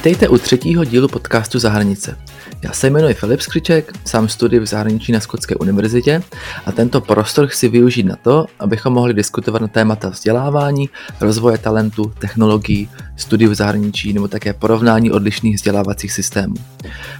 Vítejte 0.00 0.28
u 0.28 0.38
třetího 0.38 0.84
dílu 0.84 1.08
podcastu 1.08 1.58
Zahranice. 1.58 2.16
Já 2.62 2.72
se 2.72 2.86
jmenuji 2.90 3.14
Filip 3.14 3.40
Skřiček, 3.40 3.92
sám 4.04 4.28
studuji 4.28 4.60
v 4.60 4.66
zahraničí 4.66 5.12
na 5.12 5.20
Skotské 5.20 5.54
univerzitě 5.54 6.22
a 6.66 6.72
tento 6.72 7.00
prostor 7.00 7.46
chci 7.46 7.68
využít 7.68 8.02
na 8.02 8.16
to, 8.16 8.46
abychom 8.58 8.92
mohli 8.92 9.14
diskutovat 9.14 9.62
na 9.62 9.68
témata 9.68 10.08
vzdělávání, 10.08 10.88
rozvoje 11.20 11.58
talentu, 11.58 12.12
technologií, 12.18 12.88
studiu 13.16 13.50
v 13.50 13.54
zahraničí 13.54 14.12
nebo 14.12 14.28
také 14.28 14.52
porovnání 14.52 15.10
odlišných 15.10 15.56
vzdělávacích 15.56 16.12
systémů. 16.12 16.54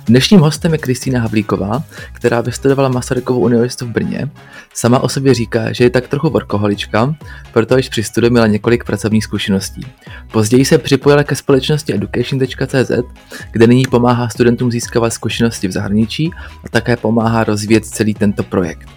Dnešním 0.07 0.41
hostem 0.41 0.73
je 0.73 0.79
Kristýna 0.79 1.21
Havlíková, 1.21 1.83
která 2.13 2.41
vystudovala 2.41 2.89
Masarykovu 2.89 3.41
univerzitu 3.41 3.87
v 3.87 3.89
Brně. 3.89 4.31
Sama 4.75 4.99
o 4.99 5.09
sobě 5.09 5.35
říká, 5.35 5.73
že 5.73 5.85
je 5.85 5.91
tak 5.91 6.09
trochu 6.09 6.31
workoholička, 6.31 7.15
proto 7.53 7.77
již 7.77 7.89
při 7.89 8.03
studiu 8.03 8.31
měla 8.31 8.47
několik 8.47 8.85
pracovních 8.85 9.25
zkušeností. 9.25 9.87
Později 10.33 10.65
se 10.65 10.79
připojila 10.79 11.25
ke 11.25 11.37
společnosti 11.37 11.95
education.cz, 11.95 12.91
kde 13.53 13.67
nyní 13.67 13.87
pomáhá 13.87 14.29
studentům 14.29 14.71
získávat 14.71 15.11
zkušenosti 15.21 15.69
v 15.69 15.77
zahraničí 15.77 16.25
a 16.65 16.69
také 16.73 16.97
pomáhá 16.97 17.45
rozvíjet 17.45 17.85
celý 17.85 18.17
tento 18.17 18.43
projekt. 18.43 18.89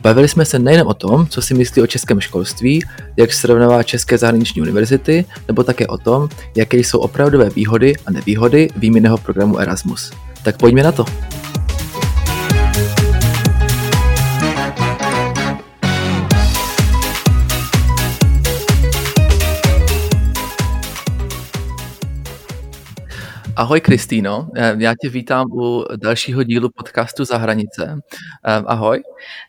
Bavili 0.00 0.28
jsme 0.28 0.44
se 0.44 0.58
nejen 0.58 0.86
o 0.86 0.94
tom, 0.94 1.26
co 1.26 1.42
si 1.42 1.54
myslí 1.54 1.82
o 1.82 1.86
českém 1.86 2.20
školství, 2.20 2.84
jak 3.16 3.32
srovnává 3.32 3.82
české 3.82 4.18
zahraniční 4.18 4.62
univerzity, 4.62 5.24
nebo 5.48 5.64
také 5.64 5.86
o 5.86 5.98
tom, 5.98 6.28
jaké 6.56 6.76
jsou 6.76 6.98
opravdové 6.98 7.50
výhody 7.50 7.96
a 8.06 8.10
nevýhody 8.10 8.68
výměného 8.76 9.18
programu 9.18 9.58
Erasmus. 9.58 10.12
Tak 10.44 10.56
pojďme 10.56 10.82
na 10.82 10.92
to. 10.92 11.04
Ahoj 23.56 23.80
Kristýno, 23.80 24.48
eh, 24.56 24.76
já 24.78 24.94
tě 25.02 25.08
vítám 25.08 25.46
u 25.52 25.84
dalšího 25.96 26.42
dílu 26.42 26.70
podcastu 26.76 27.24
Za 27.24 27.36
hranice. 27.36 27.98
Eh, 28.46 28.62
ahoj. 28.66 29.02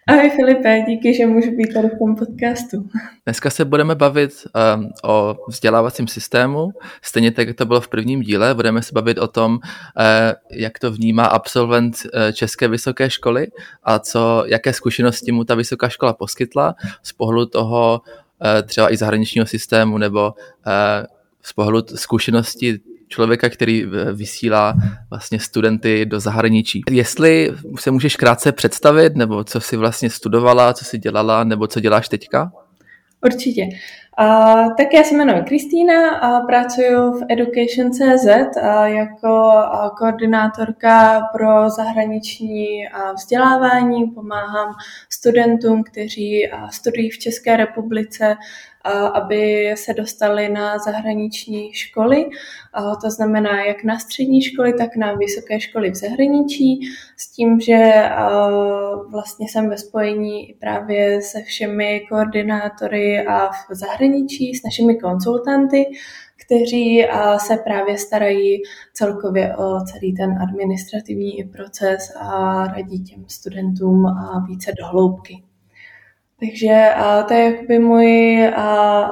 Ahoj 0.08 0.30
Filipe, 0.30 0.84
díky, 0.88 1.14
že 1.14 1.25
můžu 1.25 1.52
být 1.52 1.73
tady 1.73 1.88
v 1.88 2.00
tom 2.00 2.16
podcastu. 2.16 2.89
Dneska 3.25 3.50
se 3.50 3.66
budeme 3.66 3.95
bavit 3.95 4.31
um, 4.75 4.89
o 5.03 5.36
vzdělávacím 5.47 6.08
systému, 6.08 6.70
stejně 7.02 7.31
tak, 7.31 7.47
jak 7.47 7.58
to 7.58 7.66
bylo 7.66 7.81
v 7.81 7.88
prvním 7.88 8.22
díle. 8.22 8.56
Budeme 8.56 8.81
se 8.81 8.92
bavit 8.94 9.17
o 9.17 9.28
tom, 9.28 9.53
uh, 9.53 9.59
jak 10.52 10.80
to 10.80 10.92
vnímá 10.92 11.25
absolvent 11.25 11.95
České 12.34 12.67
vysoké 12.67 13.09
školy 13.09 13.47
a 13.84 14.00
co, 14.00 14.44
jaké 14.47 14.73
zkušenosti 14.73 15.31
mu 15.31 15.44
ta 15.44 15.56
vysoká 15.56 15.90
škola 15.90 16.14
poskytla 16.14 16.75
z 17.03 17.14
pohledu 17.14 17.45
toho 17.45 18.02
třeba 18.66 18.94
i 18.94 18.97
zahraničního 18.97 19.47
systému 19.47 19.97
nebo 19.97 20.34
z 21.42 21.53
pohledu 21.53 21.88
zkušenosti 21.95 22.80
člověka, 23.08 23.50
který 23.50 23.84
eh, 23.84 24.14
vysílá 24.14 24.73
vlastně 25.09 25.39
studenty 25.39 26.06
do 26.06 26.20
zahraničí. 26.20 26.81
Jestli 26.92 27.52
se 27.80 27.92
můžeš 27.92 28.16
krátce 28.16 28.52
představit, 28.52 29.16
nebo 29.16 29.44
co 29.44 29.62
jsi 29.62 29.78
vlastně 29.78 30.09
studovala, 30.09 30.73
co 30.73 30.86
jsi 30.86 30.97
dělala, 30.97 31.44
nebo 31.44 31.67
co 31.67 31.80
děláš 31.80 32.09
teďka? 32.09 32.52
Určitě. 33.25 33.62
Uh, 34.20 34.76
tak 34.76 34.94
já 34.94 35.04
se 35.04 35.16
jmenuji 35.16 35.44
Kristýna 35.44 36.10
a 36.10 36.40
pracuji 36.40 37.12
v 37.12 37.26
Education.cz 37.30 38.58
jako 38.86 39.52
koordinátorka 39.98 41.22
pro 41.34 41.70
zahraniční 41.70 42.88
vzdělávání. 43.16 44.06
Pomáhám 44.06 44.74
studentům, 45.10 45.84
kteří 45.84 46.52
studují 46.72 47.09
v 47.09 47.18
České 47.20 47.58
republice 47.58 48.38
aby 49.14 49.74
se 49.78 49.94
dostali 49.94 50.50
na 50.50 50.78
zahraniční 50.78 51.74
školy. 51.74 52.25
To 53.02 53.12
znamená 53.12 53.64
jak 53.64 53.84
na 53.84 54.00
střední 54.00 54.42
školy, 54.42 54.74
tak 54.74 54.96
na 54.96 55.14
vysoké 55.14 55.59
školy 55.59 55.92
v 55.92 55.96
zahraničí, 55.96 56.80
s 57.18 57.31
tím, 57.31 57.59
že 57.59 58.09
vlastně 59.12 59.50
jsem 59.50 59.70
ve 59.70 59.78
spojení 59.78 60.56
právě 60.59 61.22
se 61.22 61.42
všemi 61.42 62.06
koordinátory 62.09 63.25
a 63.28 63.48
v 63.48 63.75
zahraničí, 63.75 64.05
s 64.60 64.64
našimi 64.64 64.96
konzultanty, 64.96 65.86
kteří 66.46 67.06
se 67.38 67.58
právě 67.58 67.98
starají 67.98 68.62
celkově 68.94 69.56
o 69.56 69.80
celý 69.86 70.14
ten 70.14 70.38
administrativní 70.42 71.44
proces 71.58 72.14
a 72.20 72.64
radí 72.68 73.04
těm 73.04 73.26
studentům 73.28 74.06
a 74.06 74.46
více 74.48 74.72
dohloubky. 74.80 75.44
Takže 76.40 76.90
to 77.28 77.34
je 77.34 77.44
jakoby 77.44 77.80
můj, 77.80 78.40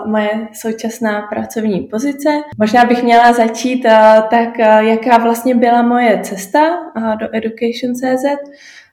moje 0.06 0.48
současná 0.54 1.22
pracovní 1.22 1.81
pozice. 1.81 2.30
Možná 2.60 2.86
bych 2.86 3.04
měla 3.04 3.34
začít 3.34 3.84
tak, 4.30 4.58
jaká 4.80 5.18
vlastně 5.18 5.56
byla 5.56 5.81
moje 5.81 6.20
cesta 6.24 6.60
do 7.20 7.28
Education.cz. 7.36 8.25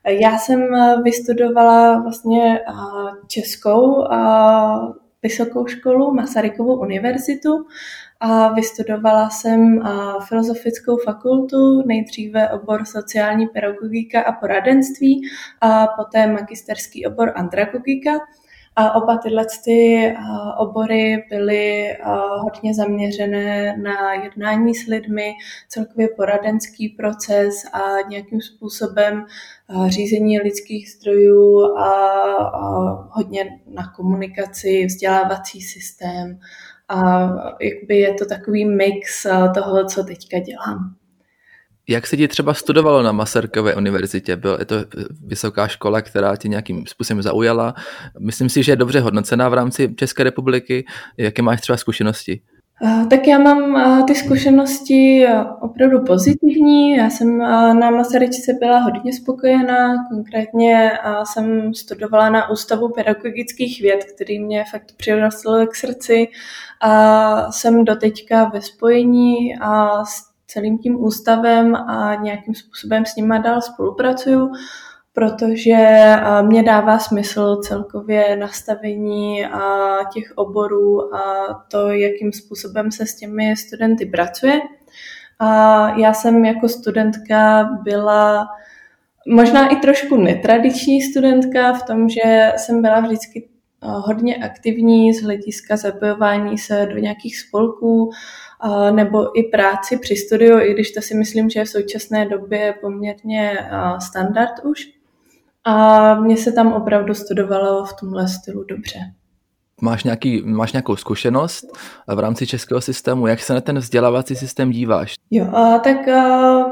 Já 0.07 0.39
jsem 0.39 0.61
vystudovala 1.03 2.01
vlastně 2.01 2.61
českou 3.27 4.05
vysokou 5.23 5.67
školu, 5.67 6.15
Masarykovu 6.15 6.81
univerzitu 6.81 7.67
a 8.21 8.53
vystudovala 8.53 9.31
jsem 9.31 9.83
filozofickou 10.29 10.97
fakultu, 10.97 11.83
nejdříve 11.87 12.51
obor 12.51 12.85
sociální 12.85 13.47
pedagogika 13.47 14.23
a 14.23 14.33
poradenství 14.33 15.23
a 15.61 15.87
poté 15.87 16.27
magisterský 16.27 17.07
obor 17.07 17.33
andragogika. 17.35 18.11
A 18.77 18.95
oba 18.95 19.19
tyhle 19.19 19.47
ty 19.65 20.13
obory 20.59 21.25
byly 21.31 21.97
hodně 22.41 22.75
zaměřené 22.75 23.77
na 23.77 24.15
jednání 24.15 24.75
s 24.75 24.87
lidmi, 24.87 25.33
celkově 25.69 26.09
poradenský 26.09 26.89
proces 26.89 27.65
a 27.73 28.09
nějakým 28.09 28.41
způsobem 28.41 29.27
řízení 29.89 30.39
lidských 30.39 30.91
zdrojů 30.91 31.77
a 31.77 33.09
hodně 33.11 33.61
na 33.67 33.93
komunikaci, 33.97 34.87
vzdělávací 34.87 35.61
systém 35.61 36.41
a 36.89 37.29
jakby 37.61 37.97
je 37.97 38.15
to 38.15 38.27
takový 38.27 38.65
mix 38.65 39.27
toho, 39.55 39.85
co 39.85 40.05
teďka 40.05 40.39
dělám. 40.39 40.95
Jak 41.91 42.07
se 42.07 42.17
ti 42.17 42.29
třeba 42.29 42.55
studovalo 42.55 43.03
na 43.03 43.13
Masarykové 43.13 43.75
univerzitě? 43.75 44.37
Byla 44.37 44.59
to 44.65 44.77
vysoká 45.27 45.69
škola, 45.69 46.03
která 46.03 46.37
tě 46.37 46.49
nějakým 46.49 46.87
způsobem 46.87 47.23
zaujala? 47.23 47.75
Myslím 48.21 48.49
si, 48.49 48.63
že 48.63 48.73
je 48.73 48.77
dobře 48.77 49.01
hodnocená 49.01 49.49
v 49.49 49.55
rámci 49.55 49.95
České 49.97 50.25
republiky. 50.25 50.85
Jaké 51.17 51.43
máš 51.43 51.61
třeba 51.61 51.77
zkušenosti? 51.77 52.41
Tak 53.11 53.27
já 53.27 53.39
mám 53.39 54.05
ty 54.07 54.15
zkušenosti 54.15 55.27
opravdu 55.61 56.05
pozitivní. 56.05 56.97
Já 56.97 57.11
jsem 57.11 57.39
na 57.79 57.91
Masaryčce 57.91 58.53
byla 58.61 58.79
hodně 58.79 59.13
spokojená. 59.13 59.95
Konkrétně 60.09 60.91
jsem 61.25 61.75
studovala 61.75 62.31
na 62.31 62.51
Ústavu 62.51 62.89
pedagogických 62.89 63.83
věd, 63.83 64.05
který 64.15 64.39
mě 64.39 64.65
fakt 64.71 64.93
přirostl 64.97 65.67
k 65.67 65.75
srdci. 65.75 66.29
A 66.81 67.53
jsem 67.53 67.85
doteďka 67.85 68.45
ve 68.45 68.63
spojení 68.63 69.57
a 69.61 70.05
s 70.05 70.30
celým 70.51 70.79
tím 70.79 71.05
ústavem 71.05 71.75
a 71.75 72.15
nějakým 72.15 72.55
způsobem 72.55 73.07
s 73.07 73.17
nima 73.17 73.39
dál 73.39 73.61
spolupracuju 73.63 74.53
protože 75.13 76.17
mě 76.43 76.63
dává 76.63 76.99
smysl 76.99 77.57
celkově 77.57 78.37
nastavení 78.37 79.45
těch 80.15 80.33
oborů 80.35 81.15
a 81.15 81.23
to, 81.71 81.91
jakým 81.91 82.33
způsobem 82.33 82.93
se 82.93 83.07
s 83.07 83.17
těmi 83.17 83.57
studenty 83.57 84.07
pracuje. 84.07 84.61
A 85.39 85.89
já 85.99 86.15
jsem 86.15 86.45
jako 86.45 86.69
studentka 86.69 87.69
byla 87.83 88.49
možná 89.29 89.69
i 89.69 89.77
trošku 89.77 90.17
netradiční 90.17 91.03
studentka 91.03 91.73
v 91.73 91.83
tom, 91.83 92.09
že 92.09 92.53
jsem 92.57 92.83
byla 92.83 93.01
vždycky 93.01 93.49
hodně 93.83 94.37
aktivní 94.37 95.15
z 95.15 95.23
hlediska 95.23 95.77
zapojování 95.77 96.59
se 96.59 96.87
do 96.87 96.99
nějakých 96.99 97.39
spolků 97.39 98.11
nebo 98.91 99.39
i 99.39 99.43
práci 99.43 99.99
při 99.99 100.17
studiu, 100.17 100.59
i 100.59 100.75
když 100.75 100.91
to 100.93 101.03
si 101.03 101.15
myslím, 101.15 101.51
že 101.51 101.65
v 101.65 101.69
současné 101.69 102.29
době 102.29 102.59
je 102.59 102.75
poměrně 102.81 103.59
standard 103.99 104.53
už. 104.65 104.89
A 105.65 106.15
mně 106.15 106.37
se 106.37 106.53
tam 106.53 106.73
opravdu 106.73 107.15
studovalo 107.15 107.85
v 107.85 107.93
tomhle 108.01 108.29
stylu 108.29 108.65
dobře. 108.65 108.99
Máš, 109.83 110.05
nějaký, 110.05 110.43
máš 110.43 110.73
nějakou 110.73 110.97
zkušenost 110.97 111.65
v 112.15 112.19
rámci 112.19 112.47
českého 112.47 112.81
systému? 112.81 113.27
Jak 113.27 113.41
se 113.41 113.55
na 113.55 113.61
ten 113.61 113.79
vzdělávací 113.79 114.37
systém 114.37 114.71
díváš? 114.71 115.15
Jo, 115.31 115.47
a, 115.55 115.79
tak 115.79 116.09
a, 116.09 116.65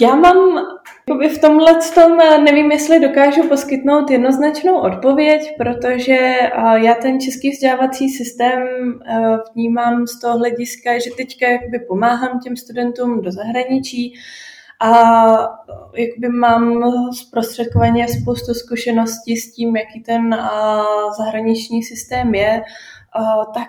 já 0.00 0.14
mám 0.14 0.66
v 1.08 1.38
tomhle 1.40 1.78
tom 1.94 2.16
nevím, 2.44 2.72
jestli 2.72 3.00
dokážu 3.00 3.48
poskytnout 3.48 4.10
jednoznačnou 4.10 4.80
odpověď, 4.80 5.54
protože 5.58 6.38
já 6.74 6.94
ten 6.94 7.20
český 7.20 7.50
vzdělávací 7.50 8.08
systém 8.08 8.62
vnímám 9.54 10.06
z 10.06 10.20
toho 10.20 10.38
hlediska, 10.38 10.98
že 10.98 11.10
teďka 11.16 11.48
jakoby 11.48 11.78
pomáhám 11.78 12.40
těm 12.40 12.56
studentům 12.56 13.22
do 13.22 13.32
zahraničí, 13.32 14.14
a 14.84 14.90
jakoby 15.94 16.28
mám 16.28 16.92
zprostředkovaně 17.12 18.06
spoustu 18.08 18.54
zkušeností 18.54 19.36
s 19.36 19.52
tím, 19.52 19.76
jaký 19.76 20.00
ten 20.00 20.36
zahraniční 21.18 21.82
systém 21.82 22.34
je, 22.34 22.62
tak 23.54 23.68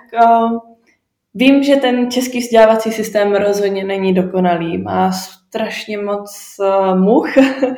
Vím, 1.35 1.63
že 1.63 1.75
ten 1.75 2.11
český 2.11 2.39
vzdělávací 2.39 2.91
systém 2.91 3.35
rozhodně 3.35 3.83
není 3.83 4.13
dokonalý. 4.13 4.77
Má 4.77 5.11
strašně 5.53 5.97
moc 5.97 6.55
uh, 6.59 6.99
much, 6.99 7.33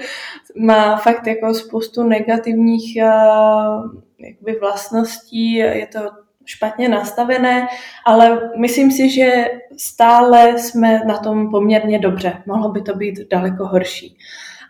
má 0.58 0.98
fakt 0.98 1.28
jako 1.28 1.54
spoustu 1.54 2.04
negativních 2.04 2.98
uh, 3.02 4.02
jakoby 4.20 4.60
vlastností, 4.60 5.54
je 5.54 5.88
to 5.88 6.00
špatně 6.46 6.90
nastavené, 6.90 7.68
ale 8.06 8.50
myslím 8.60 8.92
si, 8.92 9.10
že 9.10 9.46
stále 9.78 10.60
jsme 10.60 11.02
na 11.06 11.18
tom 11.18 11.52
poměrně 11.52 12.00
dobře. 12.00 12.44
Mohlo 12.46 12.70
by 12.70 12.82
to 12.82 12.96
být 12.96 13.20
daleko 13.32 13.66
horší. 13.66 14.18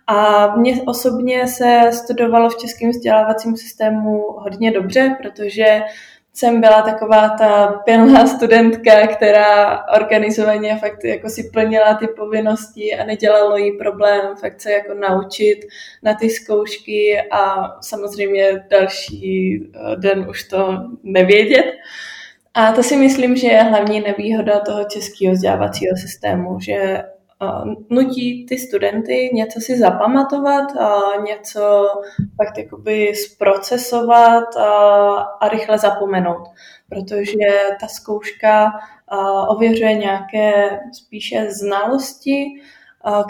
A 0.08 0.48
mně 0.56 0.82
osobně 0.86 1.48
se 1.48 1.90
studovalo 1.94 2.50
v 2.50 2.58
českém 2.58 2.90
vzdělávacím 2.90 3.58
systému 3.58 4.26
hodně 4.38 4.72
dobře, 4.72 5.16
protože 5.22 5.82
jsem 6.38 6.62
byla 6.62 6.82
taková 6.82 7.30
ta 7.30 7.68
pilná 7.68 8.28
studentka, 8.28 9.08
která 9.08 9.84
organizovaně 9.96 10.78
fakt 10.78 11.04
jako 11.04 11.30
si 11.30 11.44
plnila 11.54 11.94
ty 11.94 12.08
povinnosti 12.08 12.96
a 12.96 13.06
nedělalo 13.06 13.58
jí 13.58 13.72
problém 13.78 14.36
fakt 14.42 14.62
se 14.62 14.72
jako 14.72 14.94
naučit 14.94 15.60
na 16.04 16.14
ty 16.14 16.30
zkoušky 16.30 17.22
a 17.32 17.72
samozřejmě 17.82 18.66
další 18.70 19.60
eh, 19.64 19.96
den 19.96 20.26
už 20.30 20.44
to 20.44 20.78
nevědět. 21.04 21.66
A 22.54 22.72
to 22.72 22.84
si 22.84 22.96
myslím, 22.96 23.36
že 23.36 23.48
je 23.48 23.64
hlavní 23.64 24.00
nevýhoda 24.00 24.60
toho 24.60 24.84
českého 24.84 25.34
vzdělávacího 25.34 25.98
systému, 25.98 26.60
že 26.60 27.04
nutí 27.90 28.46
ty 28.46 28.58
studenty 28.58 29.30
něco 29.34 29.60
si 29.62 29.78
zapamatovat, 29.78 30.78
a 30.78 31.02
něco 31.28 31.88
fakt 32.38 32.58
jakoby 32.58 33.16
zprocesovat 33.16 34.56
a, 34.58 34.68
a 35.42 35.50
rychle 35.50 35.78
zapomenout, 35.78 36.48
protože 36.90 37.48
ta 37.82 37.88
zkouška 37.88 38.72
ověřuje 39.48 39.94
nějaké 39.94 40.80
spíše 40.94 41.52
znalosti, 41.52 42.46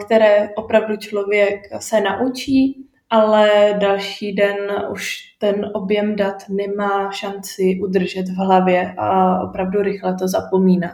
které 0.06 0.50
opravdu 0.56 0.98
člověk 0.98 1.62
se 1.80 2.01
naučí, 2.01 2.86
ale 3.10 3.75
další 3.80 4.34
den 4.34 4.58
už 4.92 5.18
ten 5.40 5.72
objem 5.74 6.16
dat 6.16 6.44
nemá 6.50 7.12
šanci 7.12 7.80
udržet 7.84 8.30
v 8.30 8.36
hlavě 8.36 8.94
a 8.98 9.40
opravdu 9.42 9.81
rychle 9.81 10.16
to 10.16 10.28
zapomíná. 10.28 10.92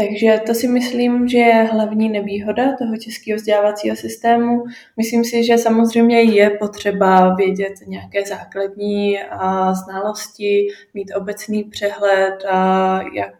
Takže 0.00 0.40
to 0.46 0.54
si 0.54 0.68
myslím, 0.68 1.28
že 1.28 1.38
je 1.38 1.62
hlavní 1.62 2.08
nevýhoda 2.08 2.76
toho 2.76 2.96
českého 2.96 3.36
vzdělávacího 3.36 3.96
systému. 3.96 4.64
Myslím 4.96 5.24
si, 5.24 5.44
že 5.44 5.58
samozřejmě 5.58 6.22
je 6.22 6.50
potřeba 6.50 7.34
vědět 7.34 7.72
nějaké 7.86 8.24
základní 8.24 9.18
znalosti, 9.72 10.68
mít 10.94 11.12
obecný 11.16 11.64
přehled, 11.64 12.44
jak 13.14 13.34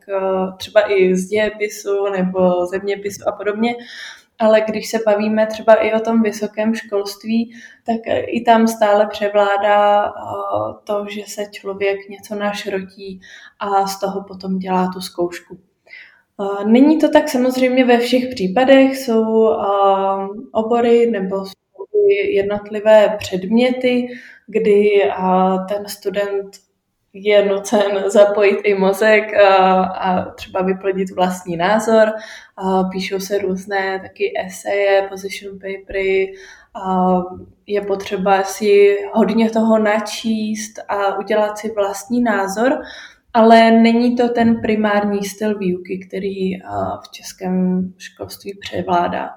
třeba 0.56 0.92
i 0.92 1.16
z 1.16 1.28
dějepisu 1.28 2.08
nebo 2.12 2.66
zeměpisu 2.66 3.28
a 3.28 3.32
podobně. 3.32 3.74
Ale 4.38 4.60
když 4.60 4.90
se 4.90 4.98
bavíme 5.06 5.46
třeba 5.46 5.74
i 5.74 5.92
o 5.94 6.00
tom 6.00 6.22
vysokém 6.22 6.74
školství, 6.74 7.54
tak 7.86 8.00
i 8.26 8.40
tam 8.40 8.68
stále 8.68 9.06
převládá 9.06 10.12
to, 10.84 11.06
že 11.10 11.22
se 11.26 11.42
člověk 11.52 12.08
něco 12.08 12.34
našrotí 12.34 13.20
a 13.58 13.86
z 13.86 14.00
toho 14.00 14.24
potom 14.28 14.58
dělá 14.58 14.90
tu 14.94 15.00
zkoušku. 15.00 15.58
Není 16.66 16.98
to 16.98 17.08
tak 17.08 17.28
samozřejmě 17.28 17.84
ve 17.84 17.98
všech 17.98 18.28
případech, 18.28 18.96
jsou 18.98 19.52
obory 20.52 21.10
nebo 21.10 21.44
jednotlivé 22.30 23.16
předměty, 23.18 24.08
kdy 24.46 25.02
ten 25.68 25.86
student 25.86 26.56
je 27.12 27.44
nucen 27.44 28.04
zapojit 28.06 28.60
i 28.64 28.74
mozek 28.74 29.34
a, 29.34 29.82
a 29.84 30.30
třeba 30.30 30.62
vyplodit 30.62 31.10
vlastní 31.10 31.56
názor. 31.56 32.12
A 32.56 32.84
píšou 32.84 33.20
se 33.20 33.38
různé 33.38 34.00
taky 34.00 34.32
eseje, 34.46 35.08
position 35.10 35.58
papery, 35.58 36.34
a 36.84 37.16
je 37.66 37.80
potřeba 37.80 38.42
si 38.42 38.98
hodně 39.12 39.50
toho 39.50 39.78
načíst 39.78 40.78
a 40.88 41.18
udělat 41.18 41.58
si 41.58 41.72
vlastní 41.72 42.20
názor 42.20 42.82
ale 43.34 43.70
není 43.70 44.16
to 44.16 44.28
ten 44.28 44.60
primární 44.60 45.24
styl 45.24 45.58
výuky, 45.58 46.06
který 46.08 46.54
v 47.04 47.10
českém 47.10 47.88
školství 47.98 48.58
převládá. 48.60 49.30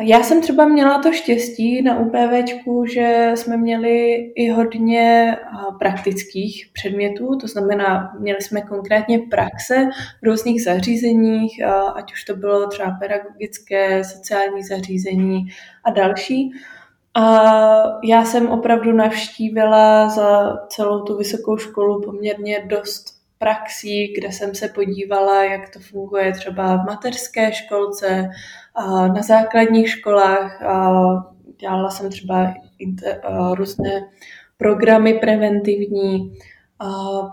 Já 0.00 0.22
jsem 0.22 0.42
třeba 0.42 0.68
měla 0.68 0.98
to 0.98 1.12
štěstí 1.12 1.82
na 1.82 1.98
UPVčku, 1.98 2.86
že 2.86 3.32
jsme 3.34 3.56
měli 3.56 4.14
i 4.36 4.48
hodně 4.48 5.36
praktických 5.78 6.70
předmětů, 6.72 7.36
to 7.36 7.46
znamená, 7.46 8.12
měli 8.20 8.42
jsme 8.42 8.60
konkrétně 8.60 9.18
praxe 9.18 9.88
v 10.22 10.26
různých 10.26 10.64
zařízeních, 10.64 11.64
ať 11.94 12.12
už 12.12 12.24
to 12.24 12.36
bylo 12.36 12.66
třeba 12.66 12.90
pedagogické, 12.90 14.04
sociální 14.04 14.62
zařízení 14.62 15.46
a 15.84 15.90
další. 15.90 16.50
A 17.18 18.00
já 18.04 18.24
jsem 18.24 18.48
opravdu 18.48 18.92
navštívila 18.92 20.08
za 20.08 20.56
celou 20.68 21.02
tu 21.02 21.16
vysokou 21.16 21.56
školu 21.56 22.00
poměrně 22.00 22.64
dost 22.66 23.04
praxí, 23.38 24.14
kde 24.18 24.32
jsem 24.32 24.54
se 24.54 24.68
podívala, 24.68 25.44
jak 25.44 25.70
to 25.72 25.80
funguje 25.80 26.32
třeba 26.32 26.76
v 26.76 26.86
mateřské 26.86 27.52
školce, 27.52 28.28
na 29.14 29.22
základních 29.22 29.90
školách. 29.90 30.62
Dělala 31.60 31.90
jsem 31.90 32.10
třeba 32.10 32.54
různé 33.54 34.08
programy 34.56 35.14
preventivní 35.14 36.32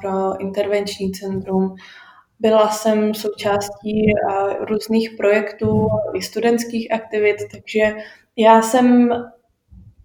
pro 0.02 0.42
intervenční 0.42 1.12
centrum. 1.12 1.76
Byla 2.40 2.70
jsem 2.70 3.14
součástí 3.14 4.06
různých 4.60 5.10
projektů 5.18 5.88
i 6.14 6.22
studentských 6.22 6.94
aktivit, 6.94 7.38
takže 7.52 7.96
já 8.38 8.62
jsem 8.62 9.10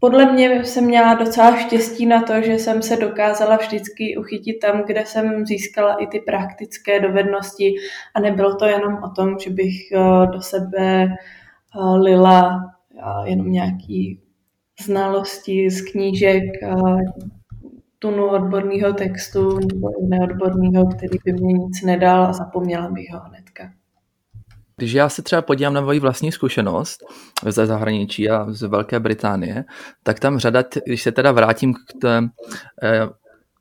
podle 0.01 0.33
mě 0.33 0.65
jsem 0.65 0.85
měla 0.85 1.15
docela 1.15 1.57
štěstí 1.57 2.07
na 2.07 2.23
to, 2.23 2.43
že 2.43 2.53
jsem 2.53 2.83
se 2.83 2.97
dokázala 2.97 3.57
vždycky 3.57 4.17
uchytit 4.17 4.59
tam, 4.61 4.83
kde 4.87 5.07
jsem 5.07 5.47
získala 5.47 5.95
i 5.95 6.07
ty 6.07 6.21
praktické 6.21 7.01
dovednosti 7.01 7.75
a 8.15 8.21
nebylo 8.21 8.57
to 8.57 8.65
jenom 8.65 8.99
o 9.05 9.11
tom, 9.11 9.39
že 9.39 9.51
bych 9.51 9.93
eh, 9.93 10.27
do 10.33 10.41
sebe 10.41 11.05
eh, 11.05 11.99
lila 11.99 12.61
eh, 12.97 13.31
jenom 13.31 13.53
nějaký 13.53 14.21
znalosti 14.85 15.71
z 15.71 15.83
knížek, 15.83 16.43
tunu 17.99 18.29
odborného 18.29 18.93
textu 18.93 19.59
nebo 19.59 19.89
neodborného, 20.09 20.87
který 20.87 21.19
by 21.25 21.33
mě 21.33 21.53
nic 21.53 21.83
nedal 21.83 22.25
a 22.25 22.33
zapomněla 22.33 22.91
bych 22.91 23.13
ho 23.13 23.21
hnedka. 23.21 23.50
Když 24.81 24.93
já 24.93 25.09
se 25.09 25.23
třeba 25.23 25.43
podívám 25.43 25.75
na 25.75 25.81
moji 25.81 26.01
vlastní 26.01 26.33
zkušenost 26.33 27.01
ze 27.47 27.67
zahraničí 27.67 28.31
a 28.31 28.47
z 28.49 28.63
Velké 28.63 29.01
Británie, 29.01 29.65
tak 30.03 30.21
tam 30.21 30.39
řada, 30.39 30.65
když 30.87 31.03
se 31.03 31.13
teda 31.13 31.33
vrátím 31.33 31.75
k 31.75 31.79
té, 32.01 32.23
eh, 32.83 33.09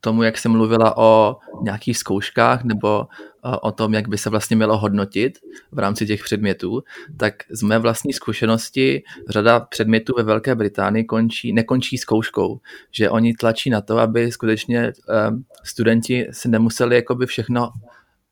tomu, 0.00 0.22
jak 0.22 0.38
jsem 0.38 0.52
mluvila 0.52 0.96
o 0.96 1.36
nějakých 1.62 1.98
zkouškách 1.98 2.64
nebo 2.64 3.06
eh, 3.44 3.56
o 3.62 3.72
tom, 3.72 3.94
jak 3.94 4.08
by 4.08 4.18
se 4.18 4.30
vlastně 4.30 4.56
mělo 4.56 4.78
hodnotit 4.78 5.38
v 5.72 5.78
rámci 5.78 6.06
těch 6.06 6.24
předmětů, 6.24 6.82
tak 7.16 7.34
z 7.50 7.62
mé 7.62 7.78
vlastní 7.78 8.12
zkušenosti 8.12 9.02
řada 9.28 9.60
předmětů 9.60 10.12
ve 10.16 10.22
Velké 10.22 10.54
Británii 10.54 11.04
končí, 11.04 11.52
nekončí 11.52 11.98
zkouškou, 11.98 12.60
že 12.90 13.10
oni 13.10 13.34
tlačí 13.34 13.70
na 13.70 13.80
to, 13.80 13.98
aby 13.98 14.32
skutečně 14.32 14.80
eh, 14.80 14.92
studenti 15.64 16.26
si 16.30 16.48
nemuseli 16.48 16.96
jakoby 16.96 17.26
všechno 17.26 17.70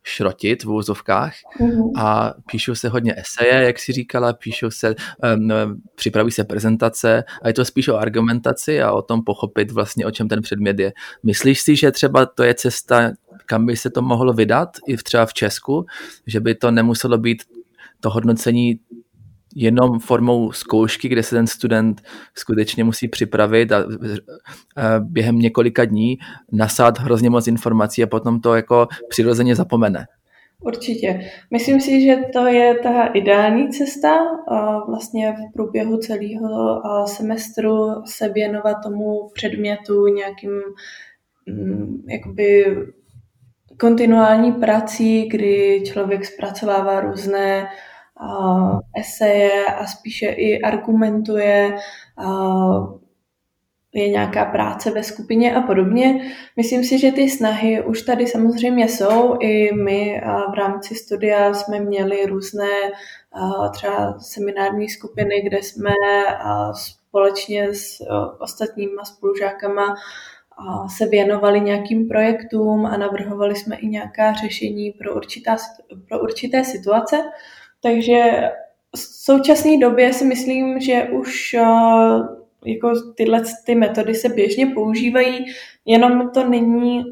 šrotit 0.03 0.63
v 0.63 0.71
úzovkách 0.71 1.33
mm-hmm. 1.59 1.91
a 1.97 2.33
píšou 2.51 2.75
se 2.75 2.89
hodně 2.89 3.15
eseje, 3.17 3.63
jak 3.63 3.79
si 3.79 3.91
říkala, 3.91 4.33
píšou 4.33 4.71
se, 4.71 4.95
um, 5.35 5.81
připraví 5.95 6.31
se 6.31 6.43
prezentace 6.43 7.23
a 7.41 7.47
je 7.47 7.53
to 7.53 7.65
spíš 7.65 7.87
o 7.87 7.97
argumentaci 7.97 8.81
a 8.81 8.91
o 8.91 9.01
tom 9.01 9.23
pochopit 9.23 9.71
vlastně, 9.71 10.05
o 10.05 10.11
čem 10.11 10.27
ten 10.27 10.41
předmět 10.41 10.79
je. 10.79 10.93
Myslíš 11.23 11.61
si, 11.61 11.75
že 11.75 11.91
třeba 11.91 12.25
to 12.25 12.43
je 12.43 12.53
cesta, 12.53 13.11
kam 13.45 13.65
by 13.65 13.77
se 13.77 13.89
to 13.89 14.01
mohlo 14.01 14.33
vydat 14.33 14.69
i 14.87 14.97
třeba 14.97 15.25
v 15.25 15.33
Česku, 15.33 15.85
že 16.27 16.39
by 16.39 16.55
to 16.55 16.71
nemuselo 16.71 17.17
být 17.17 17.43
to 17.99 18.09
hodnocení 18.09 18.79
jenom 19.55 19.99
formou 19.99 20.51
zkoušky, 20.51 21.09
kde 21.09 21.23
se 21.23 21.35
ten 21.35 21.47
student 21.47 22.01
skutečně 22.35 22.83
musí 22.83 23.07
připravit 23.07 23.71
a, 23.71 23.77
a 23.77 23.83
během 24.99 25.39
několika 25.39 25.85
dní 25.85 26.17
nasát 26.51 26.99
hrozně 26.99 27.29
moc 27.29 27.47
informací 27.47 28.03
a 28.03 28.07
potom 28.07 28.41
to 28.41 28.55
jako 28.55 28.87
přirozeně 29.09 29.55
zapomene. 29.55 30.05
Určitě. 30.61 31.19
Myslím 31.51 31.81
si, 31.81 32.01
že 32.01 32.17
to 32.33 32.47
je 32.47 32.75
ta 32.83 33.05
ideální 33.05 33.69
cesta. 33.69 34.17
Vlastně 34.87 35.31
v 35.31 35.53
průběhu 35.53 35.97
celého 35.97 37.03
semestru 37.07 37.87
se 38.05 38.29
věnovat 38.29 38.77
tomu 38.83 39.29
předmětu 39.33 40.07
nějakým 40.07 40.51
mm, 41.45 42.03
jakoby 42.07 42.77
kontinuální 43.79 44.51
prací, 44.51 45.27
kdy 45.29 45.83
člověk 45.85 46.25
zpracovává 46.25 46.99
různé 46.99 47.67
eseje 48.95 49.65
a 49.65 49.85
spíše 49.85 50.25
i 50.25 50.61
argumentuje 50.61 51.77
je 53.93 54.09
nějaká 54.09 54.45
práce 54.45 54.91
ve 54.91 55.03
skupině 55.03 55.55
a 55.55 55.61
podobně. 55.61 56.33
Myslím 56.57 56.83
si, 56.83 56.99
že 56.99 57.11
ty 57.11 57.29
snahy 57.29 57.83
už 57.83 58.01
tady 58.01 58.27
samozřejmě 58.27 58.87
jsou. 58.87 59.37
I 59.39 59.73
my 59.73 60.21
v 60.51 60.53
rámci 60.53 60.95
studia 60.95 61.53
jsme 61.53 61.79
měli 61.79 62.25
různé 62.25 62.69
třeba 63.73 64.19
seminární 64.19 64.89
skupiny, 64.89 65.41
kde 65.43 65.57
jsme 65.57 65.91
společně 66.73 67.73
s 67.73 68.05
ostatníma 68.39 69.03
spolužákama 69.05 69.95
se 70.97 71.05
věnovali 71.05 71.61
nějakým 71.61 72.07
projektům 72.07 72.85
a 72.85 72.97
navrhovali 72.97 73.55
jsme 73.55 73.75
i 73.75 73.87
nějaká 73.87 74.33
řešení 74.33 74.91
pro, 74.91 75.15
určitá, 75.15 75.57
pro 76.07 76.19
určité 76.19 76.63
situace. 76.63 77.17
Takže 77.81 78.51
v 78.95 78.99
současné 78.99 79.77
době 79.77 80.13
si 80.13 80.25
myslím, 80.25 80.79
že 80.79 81.03
už 81.03 81.55
jako 82.65 82.91
tyhle 83.15 83.43
ty 83.65 83.75
metody 83.75 84.15
se 84.15 84.29
běžně 84.29 84.65
používají, 84.65 85.45
jenom 85.85 86.29
to 86.29 86.49
není 86.49 87.03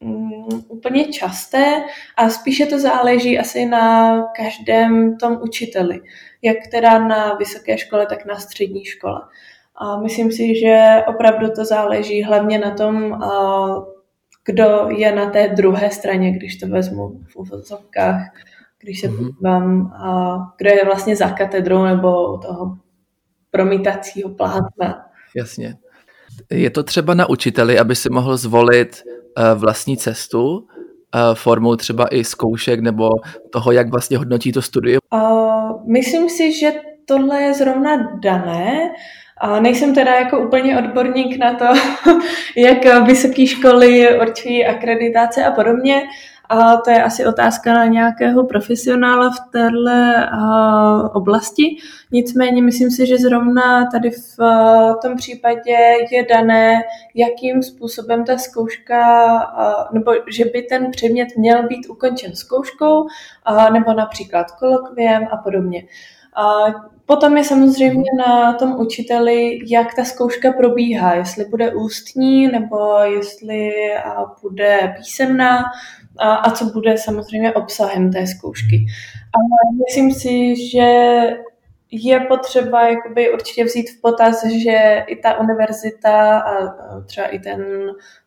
mm, 0.00 0.44
úplně 0.68 1.04
časté 1.04 1.84
a 2.16 2.30
spíše 2.30 2.66
to 2.66 2.78
záleží 2.78 3.38
asi 3.38 3.66
na 3.66 4.22
každém 4.36 5.16
tom 5.16 5.38
učiteli, 5.42 6.00
jak 6.42 6.56
teda 6.70 6.98
na 6.98 7.34
vysoké 7.34 7.78
škole, 7.78 8.06
tak 8.06 8.26
na 8.26 8.36
střední 8.36 8.84
škole. 8.84 9.20
A 9.76 10.00
myslím 10.00 10.32
si, 10.32 10.60
že 10.60 11.02
opravdu 11.06 11.50
to 11.50 11.64
záleží 11.64 12.22
hlavně 12.22 12.58
na 12.58 12.70
tom, 12.70 13.20
kdo 14.44 14.88
je 14.96 15.14
na 15.14 15.30
té 15.30 15.48
druhé 15.48 15.90
straně, 15.90 16.30
když 16.32 16.56
to 16.56 16.66
vezmu 16.66 17.20
v 17.28 17.36
uvozovkách, 17.36 18.20
když 18.84 19.00
se 19.00 19.08
mhm. 19.08 19.16
podívám, 19.16 19.92
kdo 20.58 20.70
je 20.70 20.84
vlastně 20.84 21.16
za 21.16 21.30
katedrou 21.30 21.84
nebo 21.84 22.38
toho 22.38 22.76
promítacího 23.50 24.30
plátna. 24.30 25.04
Jasně. 25.36 25.76
Je 26.50 26.70
to 26.70 26.82
třeba 26.82 27.14
na 27.14 27.28
učiteli, 27.28 27.78
aby 27.78 27.96
si 27.96 28.10
mohl 28.10 28.36
zvolit 28.36 29.02
uh, 29.06 29.60
vlastní 29.60 29.96
cestu, 29.96 30.56
uh, 30.56 30.64
formou 31.34 31.76
třeba 31.76 32.06
i 32.10 32.24
zkoušek 32.24 32.80
nebo 32.80 33.10
toho, 33.52 33.72
jak 33.72 33.90
vlastně 33.90 34.18
hodnotí 34.18 34.52
to 34.52 34.62
studium? 34.62 34.98
Uh, 35.14 35.90
myslím 35.92 36.30
si, 36.30 36.52
že 36.52 36.72
tohle 37.06 37.42
je 37.42 37.54
zrovna 37.54 38.18
dané. 38.22 38.90
A 39.40 39.60
nejsem 39.60 39.94
teda 39.94 40.14
jako 40.14 40.40
úplně 40.40 40.78
odborník 40.78 41.38
na 41.38 41.54
to, 41.54 41.64
jak 42.56 43.06
vysoké 43.06 43.46
školy 43.46 44.20
určují 44.20 44.66
akreditace 44.66 45.44
a 45.44 45.50
podobně, 45.50 46.02
a 46.48 46.76
to 46.76 46.90
je 46.90 47.02
asi 47.02 47.26
otázka 47.26 47.74
na 47.74 47.86
nějakého 47.86 48.44
profesionála 48.44 49.30
v 49.30 49.50
této 49.50 49.74
oblasti. 51.14 51.76
Nicméně 52.12 52.62
myslím 52.62 52.90
si, 52.90 53.06
že 53.06 53.18
zrovna 53.18 53.86
tady 53.92 54.10
v 54.10 54.36
tom 55.02 55.16
případě 55.16 55.76
je 56.10 56.26
dané, 56.30 56.82
jakým 57.14 57.62
způsobem 57.62 58.24
ta 58.24 58.38
zkouška, 58.38 59.02
nebo 59.92 60.12
že 60.30 60.44
by 60.44 60.62
ten 60.62 60.90
předmět 60.90 61.28
měl 61.36 61.62
být 61.62 61.86
ukončen 61.88 62.36
zkouškou, 62.36 63.06
nebo 63.72 63.92
například 63.92 64.50
kolokviem 64.50 65.28
a 65.30 65.36
podobně. 65.36 65.84
Potom 67.06 67.36
je 67.36 67.44
samozřejmě 67.44 68.10
na 68.18 68.52
tom 68.52 68.80
učiteli, 68.80 69.58
jak 69.66 69.94
ta 69.94 70.04
zkouška 70.04 70.52
probíhá, 70.52 71.14
jestli 71.14 71.44
bude 71.44 71.74
ústní 71.74 72.48
nebo 72.48 72.98
jestli 72.98 73.70
bude 74.42 74.94
písemná 74.96 75.62
a, 76.18 76.34
a 76.34 76.50
co 76.50 76.64
bude 76.64 76.98
samozřejmě 76.98 77.52
obsahem 77.52 78.12
té 78.12 78.26
zkoušky. 78.26 78.86
Ale 79.34 79.76
myslím 79.86 80.12
si, 80.12 80.68
že 80.70 81.20
je 81.90 82.20
potřeba 82.20 82.88
jakoby 82.88 83.32
určitě 83.32 83.64
vzít 83.64 83.90
v 83.90 84.00
potaz, 84.00 84.46
že 84.46 85.04
i 85.06 85.16
ta 85.16 85.40
univerzita 85.40 86.38
a 86.38 86.74
třeba 87.06 87.26
i 87.26 87.38
ten 87.38 87.64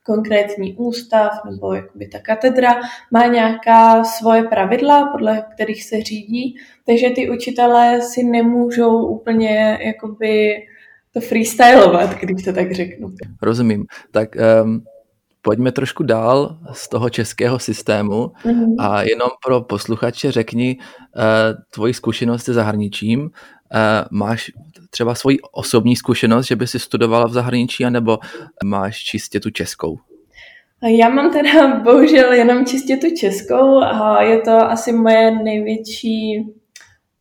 konkrétní 0.03 0.75
ústav 0.75 1.31
nebo 1.45 1.73
jakoby 1.73 2.07
ta 2.07 2.19
katedra 2.19 2.79
má 3.11 3.25
nějaká 3.25 4.03
svoje 4.03 4.43
pravidla, 4.43 5.09
podle 5.11 5.45
kterých 5.53 5.83
se 5.83 6.01
řídí, 6.01 6.55
takže 6.85 7.09
ty 7.09 7.29
učitelé 7.29 8.01
si 8.01 8.23
nemůžou 8.23 9.07
úplně 9.07 9.79
jakoby 9.81 10.55
to 11.13 11.21
freestylovat, 11.21 12.19
když 12.19 12.45
to 12.45 12.53
tak 12.53 12.71
řeknu. 12.71 13.13
Rozumím. 13.41 13.85
Tak 14.11 14.29
um, 14.63 14.83
pojďme 15.47 15.71
trošku 15.71 16.03
dál 16.03 16.57
z 16.71 16.89
toho 16.89 17.09
českého 17.09 17.59
systému 17.59 18.31
mm-hmm. 18.43 18.75
a 18.79 19.03
jenom 19.03 19.29
pro 19.45 19.61
posluchače 19.61 20.31
řekni 20.31 20.77
uh, 20.77 21.23
tvoji 21.73 21.93
zkušenost 21.93 22.43
se 22.43 22.53
zahraničím. 22.53 23.21
Uh, 23.21 23.29
máš 24.11 24.51
třeba 24.89 25.15
svoji 25.15 25.37
osobní 25.51 25.95
zkušenost, 25.95 26.47
že 26.47 26.55
by 26.55 26.67
si 26.67 26.79
studovala 26.79 27.27
v 27.27 27.33
zahraničí, 27.33 27.85
anebo 27.85 28.19
máš 28.63 28.97
čistě 28.97 29.39
tu 29.39 29.49
českou? 29.49 29.97
Já 30.83 31.09
mám 31.09 31.31
teda 31.33 31.79
bohužel 31.79 32.33
jenom 32.33 32.65
čistě 32.65 32.97
tu 32.97 33.07
českou 33.15 33.79
a 33.79 34.21
je 34.21 34.41
to 34.41 34.51
asi 34.51 34.91
moje 34.91 35.31
největší 35.31 36.45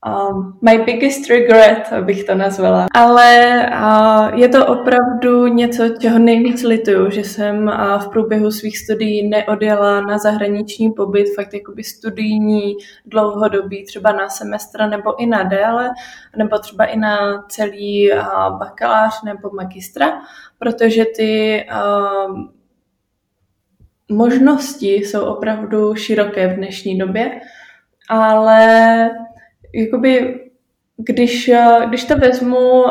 um, 0.06 0.58
my 0.62 0.78
biggest 0.78 1.30
regret, 1.30 1.92
abych 1.92 2.24
to 2.24 2.34
nazvala. 2.34 2.86
Ale 2.94 3.62
uh, 3.72 4.38
je 4.38 4.48
to 4.48 4.66
opravdu 4.66 5.46
něco, 5.46 5.88
čeho 5.88 6.18
nejvíc 6.18 6.62
lituju, 6.62 7.10
že 7.10 7.24
jsem 7.24 7.66
uh, 7.66 7.98
v 7.98 8.08
průběhu 8.08 8.50
svých 8.50 8.78
studií 8.78 9.28
neodjela 9.28 10.00
na 10.00 10.18
zahraniční 10.18 10.92
pobyt, 10.92 11.34
fakt 11.34 11.54
jakoby 11.54 11.84
studijní 11.84 12.74
dlouhodobí, 13.06 13.84
třeba 13.84 14.12
na 14.12 14.28
semestr 14.28 14.88
nebo 14.88 15.22
i 15.22 15.26
na 15.26 15.42
déle, 15.42 15.90
nebo 16.36 16.58
třeba 16.58 16.84
i 16.84 16.98
na 16.98 17.44
celý 17.48 18.12
uh, 18.12 18.58
bakalář 18.58 19.22
nebo 19.22 19.50
magistra, 19.50 20.06
protože 20.58 21.04
ty 21.16 21.64
uh, 21.72 22.40
možnosti 24.10 24.94
jsou 24.94 25.24
opravdu 25.24 25.94
široké 25.94 26.48
v 26.48 26.56
dnešní 26.56 26.98
době, 26.98 27.40
ale 28.08 29.10
jakoby 29.76 30.40
když, 30.98 31.50
když 31.88 32.04
to 32.04 32.16
vezmu, 32.16 32.84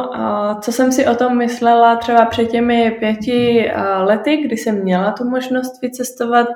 co 0.61 0.71
jsem 0.71 0.91
si 0.91 1.07
o 1.07 1.15
tom 1.15 1.37
myslela 1.37 1.95
třeba 1.95 2.25
před 2.25 2.45
těmi 2.45 2.91
pěti 2.91 3.71
lety, 4.03 4.37
kdy 4.37 4.57
jsem 4.57 4.83
měla 4.83 5.11
tu 5.11 5.29
možnost 5.29 5.81
vycestovat 5.81 6.47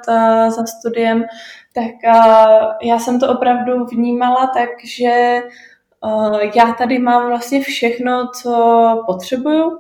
za 0.47 0.65
studiem, 0.65 1.25
tak 1.73 2.13
já 2.83 2.99
jsem 2.99 3.19
to 3.19 3.29
opravdu 3.29 3.85
vnímala 3.85 4.47
tak, 4.53 4.69
že 4.83 5.41
já 6.55 6.73
tady 6.77 6.99
mám 6.99 7.27
vlastně 7.27 7.61
všechno, 7.61 8.27
co 8.41 9.03
potřebuju 9.07 9.79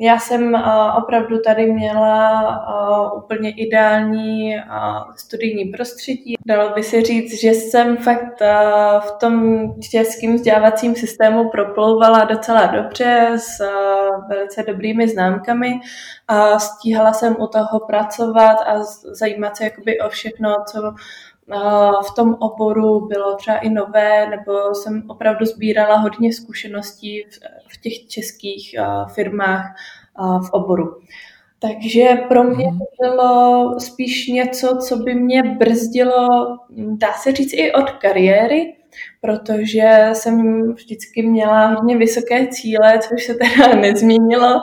já 0.00 0.18
jsem 0.18 0.54
uh, 0.54 0.98
opravdu 0.98 1.38
tady 1.38 1.72
měla 1.72 2.48
uh, 3.12 3.18
úplně 3.18 3.50
ideální 3.50 4.56
uh, 4.56 5.14
studijní 5.16 5.64
prostředí. 5.64 6.34
Dalo 6.46 6.74
by 6.74 6.82
se 6.82 7.02
říct, 7.02 7.40
že 7.40 7.50
jsem 7.50 7.96
fakt 7.96 8.40
v 9.00 9.10
tom 9.20 9.64
českým 9.90 10.34
vzdělávacím 10.34 10.94
systému 10.94 11.50
proplouvala 11.50 12.24
docela 12.24 12.66
dobře 12.66 13.30
s 13.36 13.58
velice 14.28 14.62
dobrými 14.62 15.08
známkami 15.08 15.80
a 16.28 16.58
stíhala 16.58 17.12
jsem 17.12 17.36
u 17.40 17.46
toho 17.46 17.80
pracovat 17.86 18.56
a 18.66 18.82
zajímat 19.12 19.56
se 19.56 19.64
jakoby 19.64 20.00
o 20.00 20.08
všechno, 20.08 20.56
co 20.66 20.94
v 22.08 22.14
tom 22.16 22.36
oboru 22.40 23.06
bylo 23.06 23.36
třeba 23.36 23.58
i 23.58 23.70
nové, 23.70 24.30
nebo 24.30 24.74
jsem 24.74 25.02
opravdu 25.08 25.46
sbírala 25.46 25.96
hodně 25.96 26.32
zkušeností 26.32 27.24
v 27.68 27.80
těch 27.80 28.06
českých 28.08 28.74
firmách 29.14 29.74
v 30.46 30.50
oboru. 30.52 31.00
Takže 31.60 32.18
pro 32.28 32.44
mě 32.44 32.66
mhm. 32.66 32.78
to 32.78 32.84
bylo 33.00 33.80
spíš 33.80 34.28
něco, 34.28 34.78
co 34.88 34.96
by 34.96 35.14
mě 35.14 35.42
brzdilo, 35.42 36.28
dá 36.70 37.12
se 37.12 37.32
říct, 37.32 37.52
i 37.52 37.72
od 37.72 37.90
kariéry, 37.90 38.74
protože 39.20 40.10
jsem 40.12 40.62
vždycky 40.72 41.22
měla 41.22 41.66
hodně 41.66 41.96
vysoké 41.96 42.46
cíle, 42.46 42.98
což 42.98 43.24
se 43.24 43.34
teda 43.34 43.74
nezměnilo, 43.80 44.60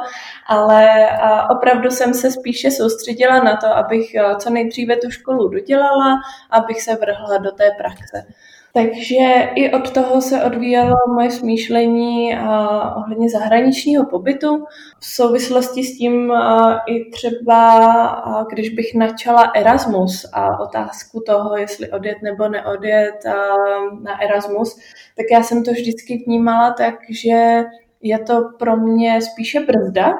ale 0.48 1.10
opravdu 1.51 1.89
jsem 1.89 2.13
se 2.13 2.32
spíše 2.32 2.72
soustředila 2.72 3.44
na 3.44 3.58
to, 3.58 3.68
abych 3.68 4.15
co 4.39 4.50
nejdříve 4.50 4.98
tu 4.98 5.12
školu 5.12 5.48
dodělala, 5.48 6.20
abych 6.51 6.82
se 6.82 6.96
vrhla 6.96 7.38
do 7.38 7.51
té 7.51 7.72
praxe. 7.77 8.25
Takže 8.75 9.50
i 9.55 9.72
od 9.72 9.91
toho 9.91 10.22
se 10.22 10.44
odvíjelo 10.44 10.96
moje 11.13 11.32
smýšlení 11.32 12.36
a 12.36 12.96
ohledně 12.96 13.29
zahraničního 13.29 14.05
pobytu. 14.05 14.65
V 15.00 15.05
souvislosti 15.05 15.84
s 15.84 15.98
tím 15.98 16.32
a, 16.32 16.77
i 16.88 17.10
třeba, 17.10 18.46
když 18.53 18.70
bych 18.70 18.96
načala 18.96 19.51
Erasmus 19.55 20.29
a 20.34 20.60
otázku 20.60 21.24
toho, 21.25 21.58
jestli 21.58 21.91
odjet 21.91 22.17
nebo 22.24 22.50
neodjet 22.50 23.15
na 24.03 24.22
Erasmus, 24.22 24.75
tak 25.17 25.25
já 25.32 25.44
jsem 25.44 25.63
to 25.63 25.72
vždycky 25.72 26.24
vnímala 26.25 26.74
tak, 26.74 26.96
že 27.10 27.63
je 28.01 28.20
to 28.20 28.41
pro 28.60 28.77
mě 28.77 29.22
spíše 29.22 29.60
brzda, 29.60 30.13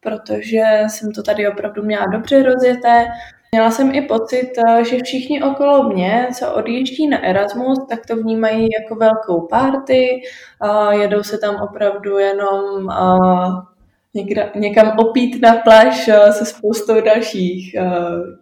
protože 0.00 0.62
jsem 0.86 1.12
to 1.12 1.22
tady 1.22 1.48
opravdu 1.48 1.82
měla 1.82 2.06
dobře 2.12 2.42
rozjeté, 2.42 3.08
Měla 3.52 3.70
jsem 3.70 3.94
i 3.94 4.02
pocit, 4.02 4.52
eh, 4.68 4.84
že 4.84 5.02
všichni 5.02 5.42
okolo 5.42 5.82
mě, 5.82 6.28
co 6.38 6.54
odjíždí 6.54 7.08
na 7.08 7.24
Erasmus, 7.24 7.78
tak 7.88 8.06
to 8.06 8.16
vnímají 8.16 8.68
jako 8.80 8.94
velkou 8.94 9.46
party, 9.46 10.22
jedou 10.90 11.22
se 11.22 11.38
tam 11.38 11.56
opravdu 11.56 12.18
jenom 12.18 12.88
někde, 14.16 14.50
někam 14.54 14.98
opít 14.98 15.42
na 15.42 15.56
pláž 15.56 16.08
eh, 16.08 16.32
se 16.32 16.44
spoustou 16.44 17.00
dalších 17.00 17.76
uh, 17.80 17.90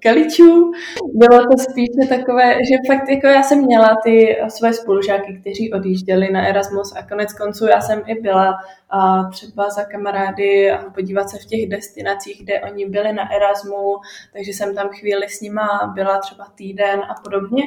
kaličů. 0.02 0.71
Bylo 1.14 1.38
to 1.40 1.59
spíše 1.59 2.09
takové, 2.09 2.52
že 2.52 2.76
fakt 2.95 3.09
jako 3.09 3.26
já 3.26 3.43
jsem 3.43 3.59
měla 3.59 3.97
ty 4.04 4.37
své 4.49 4.73
spolužáky, 4.73 5.38
kteří 5.40 5.73
odjížděli 5.73 6.33
na 6.33 6.47
Erasmus 6.47 6.97
a 6.97 7.02
konec 7.02 7.33
konců 7.33 7.66
já 7.66 7.81
jsem 7.81 8.02
i 8.07 8.14
byla 8.14 8.50
uh, 8.95 9.31
třeba 9.31 9.71
za 9.71 9.85
kamarády 9.85 10.71
a 10.71 10.90
podívat 10.90 11.31
se 11.31 11.38
v 11.38 11.47
těch 11.47 11.69
destinacích, 11.69 12.43
kde 12.43 12.61
oni 12.61 12.87
byli 12.87 13.12
na 13.12 13.33
Erasmu, 13.33 13.97
takže 14.33 14.52
jsem 14.52 14.75
tam 14.75 14.88
chvíli 14.88 15.28
s 15.28 15.40
nima 15.40 15.93
byla 15.95 16.19
třeba 16.19 16.47
týden 16.54 17.00
a 17.00 17.14
podobně. 17.25 17.62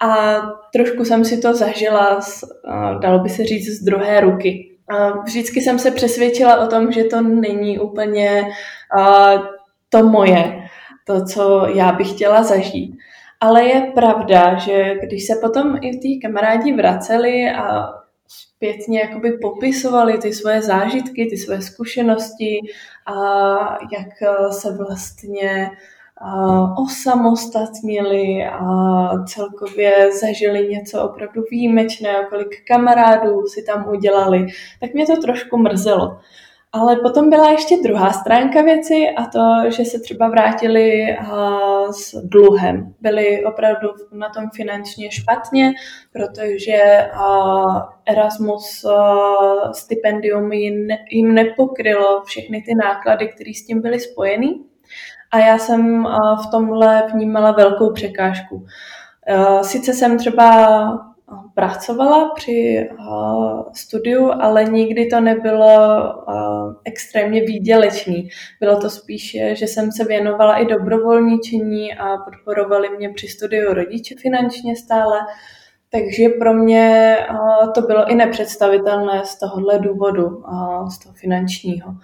A 0.00 0.36
trošku 0.72 1.04
jsem 1.04 1.24
si 1.24 1.40
to 1.40 1.54
zažila, 1.54 2.20
z, 2.20 2.44
dalo 3.00 3.18
by 3.18 3.28
se 3.28 3.44
říct, 3.44 3.80
z 3.80 3.84
druhé 3.84 4.20
ruky 4.20 4.75
vždycky 5.24 5.60
jsem 5.60 5.78
se 5.78 5.90
přesvědčila 5.90 6.60
o 6.60 6.66
tom, 6.66 6.92
že 6.92 7.04
to 7.04 7.20
není 7.20 7.78
úplně 7.78 8.48
to 9.88 10.02
moje, 10.02 10.68
to, 11.04 11.24
co 11.24 11.66
já 11.74 11.92
bych 11.92 12.10
chtěla 12.10 12.42
zažít. 12.42 12.96
Ale 13.40 13.64
je 13.64 13.80
pravda, 13.94 14.58
že 14.58 14.94
když 15.02 15.26
se 15.26 15.32
potom 15.40 15.76
i 15.80 15.98
ty 15.98 16.18
kamarádi 16.22 16.72
vraceli 16.72 17.50
a 17.50 17.86
zpětně 18.28 19.00
jakoby 19.00 19.32
popisovali 19.32 20.18
ty 20.18 20.32
svoje 20.32 20.62
zážitky, 20.62 21.26
ty 21.30 21.36
svoje 21.36 21.62
zkušenosti 21.62 22.60
a 23.06 23.18
jak 23.92 24.08
se 24.52 24.76
vlastně 24.76 25.70
osamostatnili 26.78 28.44
a 28.52 28.68
celkově 29.24 30.12
zažili 30.20 30.68
něco 30.68 31.02
opravdu 31.10 31.42
výjimečného, 31.50 32.24
kolik 32.28 32.64
kamarádů 32.68 33.46
si 33.46 33.62
tam 33.62 33.88
udělali, 33.88 34.46
tak 34.80 34.94
mě 34.94 35.06
to 35.06 35.16
trošku 35.16 35.58
mrzelo. 35.58 36.18
Ale 36.72 36.96
potom 36.96 37.30
byla 37.30 37.50
ještě 37.50 37.76
druhá 37.82 38.12
stránka 38.12 38.62
věci 38.62 39.06
a 39.16 39.26
to, 39.26 39.70
že 39.70 39.84
se 39.84 40.00
třeba 40.00 40.28
vrátili 40.28 41.16
s 41.90 42.14
dluhem. 42.22 42.94
Byli 43.00 43.44
opravdu 43.44 43.88
na 44.12 44.28
tom 44.28 44.44
finančně 44.54 45.10
špatně, 45.10 45.72
protože 46.12 47.08
Erasmus 48.06 48.86
stipendium 49.72 50.52
jim 51.10 51.34
nepokrylo 51.34 52.22
všechny 52.24 52.62
ty 52.62 52.74
náklady, 52.74 53.28
které 53.28 53.50
s 53.54 53.66
tím 53.66 53.80
byly 53.82 54.00
spojeny. 54.00 54.54
A 55.30 55.38
já 55.38 55.58
jsem 55.58 56.04
v 56.46 56.50
tomhle 56.50 57.02
vnímala 57.12 57.52
velkou 57.52 57.92
překážku. 57.92 58.66
Sice 59.62 59.92
jsem 59.92 60.18
třeba 60.18 61.06
pracovala 61.54 62.32
při 62.34 62.88
studiu, 63.72 64.32
ale 64.40 64.64
nikdy 64.64 65.06
to 65.06 65.20
nebylo 65.20 65.68
extrémně 66.84 67.40
výdělečný. 67.40 68.28
Bylo 68.60 68.80
to 68.80 68.90
spíše, 68.90 69.54
že 69.54 69.66
jsem 69.66 69.92
se 69.92 70.04
věnovala 70.04 70.56
i 70.56 70.66
dobrovolničení 70.66 71.94
a 71.94 72.16
podporovali 72.16 72.88
mě 72.96 73.10
při 73.10 73.28
studiu 73.28 73.74
rodiče 73.74 74.14
finančně 74.18 74.76
stále, 74.76 75.20
takže 75.90 76.28
pro 76.28 76.54
mě 76.54 77.16
to 77.74 77.80
bylo 77.80 78.10
i 78.10 78.14
nepředstavitelné 78.14 79.24
z 79.24 79.38
tohohle 79.38 79.78
důvodu, 79.78 80.44
z 80.88 80.98
toho 80.98 81.14
finančního. 81.14 81.94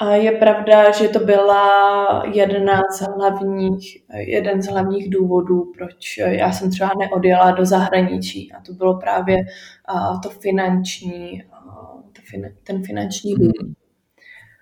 A 0.00 0.14
je 0.14 0.32
pravda, 0.32 0.92
že 0.92 1.08
to 1.08 1.18
byla 1.18 2.22
jedna 2.34 2.80
z 2.92 3.00
hlavních, 3.00 3.96
jeden 4.14 4.62
z 4.62 4.66
hlavních 4.66 5.10
důvodů, 5.10 5.72
proč 5.78 6.18
já 6.18 6.52
jsem 6.52 6.70
třeba 6.70 6.90
neodjela 6.98 7.50
do 7.50 7.66
zahraničí. 7.66 8.52
A 8.52 8.60
to 8.60 8.72
bylo 8.72 8.98
právě 8.98 9.36
to 10.22 10.30
finanční, 10.30 11.42
ten 12.64 12.84
finanční 12.84 13.34
důvod. 13.34 13.79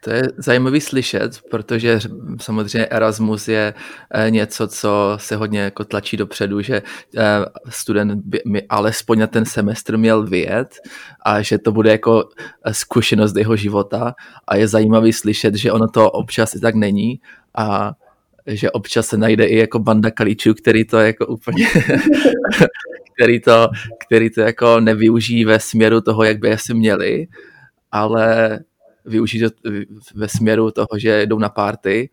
To 0.09 0.15
je 0.15 0.23
zajímavý 0.37 0.81
slyšet, 0.81 1.41
protože 1.51 2.01
samozřejmě 2.41 2.87
Erasmus 2.87 3.49
je 3.49 3.75
eh, 4.11 4.31
něco, 4.31 4.69
co 4.69 5.17
se 5.17 5.37
hodně 5.37 5.61
jako 5.61 5.85
tlačí 5.85 6.17
dopředu, 6.17 6.63
že 6.63 6.83
eh, 7.17 7.23
student 7.69 8.25
by 8.25 8.41
mi 8.47 8.63
alespoň 8.69 9.19
na 9.19 9.27
ten 9.27 9.45
semestr 9.45 9.97
měl 9.97 10.27
vyjet 10.27 10.75
a 11.25 11.43
že 11.43 11.59
to 11.59 11.73
bude 11.73 11.91
jako 11.91 12.29
eh, 12.65 12.75
zkušenost 12.75 13.37
jeho 13.37 13.57
života. 13.57 14.15
A 14.47 14.57
je 14.57 14.69
zajímavý 14.69 15.13
slyšet, 15.13 15.55
že 15.55 15.73
ono 15.73 15.89
to 15.89 16.11
občas 16.11 16.55
i 16.55 16.61
tak 16.61 16.75
není 16.75 17.21
a 17.55 17.93
že 18.47 18.71
občas 18.71 19.07
se 19.07 19.17
najde 19.17 19.45
i 19.45 19.59
jako 19.59 19.79
banda 19.79 20.11
kalíčů, 20.11 20.55
který 20.55 20.85
to 20.85 20.99
jako 20.99 21.27
úplně 21.27 21.67
který 23.17 23.41
to, 23.41 23.69
který 24.07 24.31
to 24.31 24.41
jako 24.41 24.81
nevyužijí 24.81 25.45
ve 25.45 25.61
směru 25.61 26.01
toho, 26.01 26.25
jak 26.25 26.39
by 26.39 26.53
asi 26.53 26.75
měli, 26.75 27.27
ale 27.93 28.59
využít 29.05 29.45
ve 30.15 30.29
směru 30.29 30.71
toho, 30.71 30.89
že 30.99 31.27
jdou 31.27 31.39
na 31.39 31.49
párty 31.49 32.11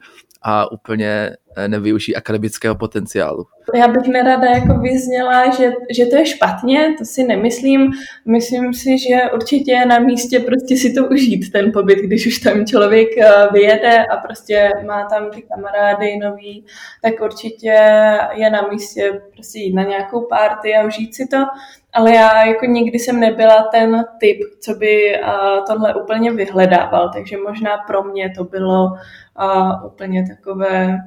a 0.47 0.71
úplně 0.71 1.29
eh, 1.57 1.67
nevyužijí 1.67 2.15
akademického 2.15 2.75
potenciálu. 2.75 3.45
Já 3.75 3.87
bych 3.87 4.07
nerada 4.07 4.49
jako 4.49 4.79
vyzněla, 4.79 5.55
že, 5.55 5.71
že 5.95 6.05
to 6.05 6.15
je 6.15 6.25
špatně, 6.25 6.95
to 6.97 7.05
si 7.05 7.23
nemyslím. 7.23 7.91
Myslím 8.25 8.73
si, 8.73 8.97
že 8.97 9.15
určitě 9.33 9.71
je 9.71 9.85
na 9.85 9.99
místě 9.99 10.39
prostě 10.39 10.77
si 10.77 10.93
to 10.93 11.05
užít, 11.05 11.51
ten 11.51 11.71
pobyt, 11.71 11.99
když 11.99 12.27
už 12.27 12.39
tam 12.39 12.65
člověk 12.65 13.17
eh, 13.17 13.31
vyjede 13.53 14.05
a 14.05 14.17
prostě 14.17 14.69
má 14.87 15.03
tam 15.03 15.31
ty 15.31 15.41
kamarády 15.41 16.17
nový, 16.17 16.65
tak 17.01 17.13
určitě 17.21 17.77
je 18.33 18.49
na 18.49 18.67
místě 18.71 19.21
prostě 19.33 19.59
jít 19.59 19.73
na 19.73 19.83
nějakou 19.83 20.21
párty 20.21 20.75
a 20.75 20.87
užít 20.87 21.15
si 21.15 21.27
to 21.27 21.37
ale 21.95 22.15
já 22.15 22.45
jako 22.45 22.65
nikdy 22.65 22.99
jsem 22.99 23.19
nebyla 23.19 23.63
ten 23.71 24.05
typ, 24.19 24.37
co 24.59 24.73
by 24.73 25.13
tohle 25.67 25.95
úplně 25.95 26.31
vyhledával, 26.31 27.11
takže 27.13 27.37
možná 27.37 27.77
pro 27.87 28.03
mě 28.03 28.33
to 28.37 28.43
bylo 28.43 28.87
úplně 29.85 30.25
takové 30.27 30.97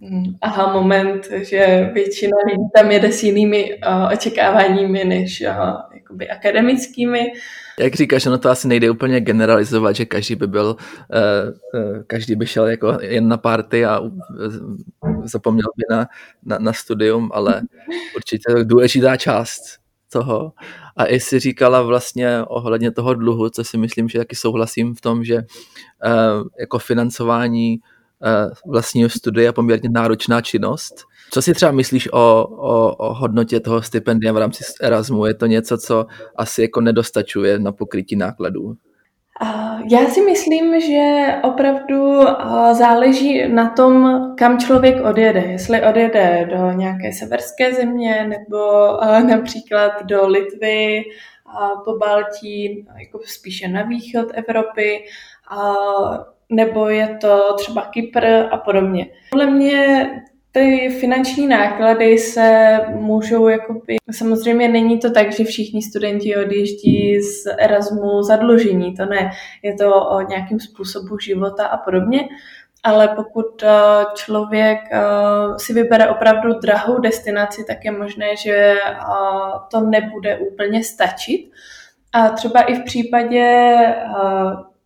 um, 0.00 0.38
aha 0.42 0.72
moment, 0.72 1.28
že 1.32 1.90
většina 1.94 2.36
lidí 2.46 2.64
tam 2.74 2.90
jede 2.90 3.12
s 3.12 3.22
jinými 3.22 3.80
uh, 3.86 4.12
očekáváními 4.12 5.04
než 5.04 5.40
uh, 5.46 5.80
jakoby 5.94 6.28
akademickými. 6.28 7.32
Jak 7.78 7.94
říkáš, 7.94 8.26
ono 8.26 8.38
to 8.38 8.50
asi 8.50 8.68
nejde 8.68 8.90
úplně 8.90 9.20
generalizovat, 9.20 9.96
že 9.96 10.04
každý 10.04 10.34
by 10.34 10.46
byl, 10.46 10.76
uh, 10.76 11.80
uh, 11.80 12.02
každý 12.06 12.36
by 12.36 12.46
šel 12.46 12.66
jako 12.66 12.98
jen 13.00 13.28
na 13.28 13.36
party 13.36 13.84
a 13.84 13.98
uh, 13.98 14.10
zapomněl 15.24 15.68
by 15.76 15.96
na, 15.96 16.08
na, 16.44 16.58
na 16.58 16.72
studium, 16.72 17.30
ale 17.32 17.62
určitě 18.16 18.64
důležitá 18.64 19.16
část 19.16 19.80
toho. 20.12 20.52
A 20.96 21.06
i 21.06 21.20
si 21.20 21.38
říkala 21.38 21.82
vlastně 21.82 22.44
ohledně 22.44 22.90
toho 22.90 23.14
dluhu, 23.14 23.50
co 23.50 23.64
si 23.64 23.78
myslím, 23.78 24.08
že 24.08 24.18
taky 24.18 24.36
souhlasím 24.36 24.94
v 24.94 25.00
tom, 25.00 25.24
že 25.24 25.36
uh, 25.36 26.48
jako 26.60 26.78
financování 26.78 27.78
uh, 27.78 28.72
vlastního 28.72 29.10
studia 29.10 29.44
je 29.44 29.52
poměrně 29.52 29.88
náročná 29.88 30.40
činnost. 30.40 30.94
Co 31.30 31.42
si 31.42 31.54
třeba 31.54 31.72
myslíš 31.72 32.08
o, 32.12 32.46
o, 32.48 32.96
o 32.96 33.14
hodnotě 33.14 33.60
toho 33.60 33.82
stipendia 33.82 34.32
v 34.32 34.36
rámci 34.36 34.64
Erasmu? 34.80 35.26
Je 35.26 35.34
to 35.34 35.46
něco, 35.46 35.78
co 35.78 36.06
asi 36.36 36.62
jako 36.62 36.80
nedostačuje 36.80 37.58
na 37.58 37.72
pokrytí 37.72 38.16
nákladů? 38.16 38.76
Já 39.90 40.06
si 40.08 40.20
myslím, 40.20 40.80
že 40.80 41.26
opravdu 41.42 42.20
záleží 42.72 43.48
na 43.48 43.68
tom, 43.68 44.20
kam 44.36 44.58
člověk 44.58 45.04
odjede. 45.04 45.40
Jestli 45.40 45.82
odjede 45.82 46.48
do 46.50 46.72
nějaké 46.72 47.12
severské 47.12 47.74
země 47.74 48.26
nebo 48.28 48.58
například 49.26 50.02
do 50.02 50.26
Litvy, 50.26 51.04
po 51.84 51.96
Baltí, 51.96 52.86
jako 52.98 53.20
spíše 53.24 53.68
na 53.68 53.82
východ 53.82 54.26
Evropy, 54.34 55.04
nebo 56.48 56.88
je 56.88 57.18
to 57.20 57.54
třeba 57.58 57.82
Kypr 57.82 58.26
a 58.50 58.56
podobně. 58.56 59.06
Podle 59.30 59.46
mě 59.46 60.10
ty 60.52 60.96
finanční 61.00 61.46
náklady 61.46 62.18
se 62.18 62.78
můžou, 62.88 63.48
jakoby, 63.48 63.96
samozřejmě 64.10 64.68
není 64.68 64.98
to 64.98 65.10
tak, 65.10 65.32
že 65.32 65.44
všichni 65.44 65.82
studenti 65.82 66.36
odjíždí 66.36 67.20
z 67.20 67.46
Erasmu 67.58 68.22
zadlužení, 68.22 68.94
to 68.94 69.06
ne, 69.06 69.30
je 69.62 69.74
to 69.74 70.08
o 70.08 70.20
nějakým 70.20 70.60
způsobu 70.60 71.18
života 71.18 71.66
a 71.66 71.76
podobně, 71.76 72.28
ale 72.82 73.08
pokud 73.08 73.62
eh, 73.62 73.68
člověk 74.14 74.78
eh, 74.92 75.00
si 75.56 75.72
vybere 75.72 76.08
opravdu 76.08 76.52
drahou 76.52 76.98
destinaci, 76.98 77.64
tak 77.64 77.84
je 77.84 77.90
možné, 77.90 78.36
že 78.36 78.54
eh, 78.54 79.00
to 79.70 79.80
nebude 79.80 80.38
úplně 80.38 80.84
stačit. 80.84 81.50
A 82.12 82.28
třeba 82.28 82.62
i 82.62 82.74
v 82.74 82.84
případě 82.84 83.76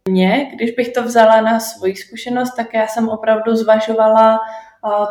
mě, 0.08 0.50
když 0.54 0.70
bych 0.70 0.88
to 0.88 1.02
vzala 1.02 1.40
na 1.40 1.60
svoji 1.60 1.96
zkušenost, 1.96 2.54
tak 2.56 2.74
já 2.74 2.86
jsem 2.86 3.08
opravdu 3.08 3.56
zvažovala 3.56 4.38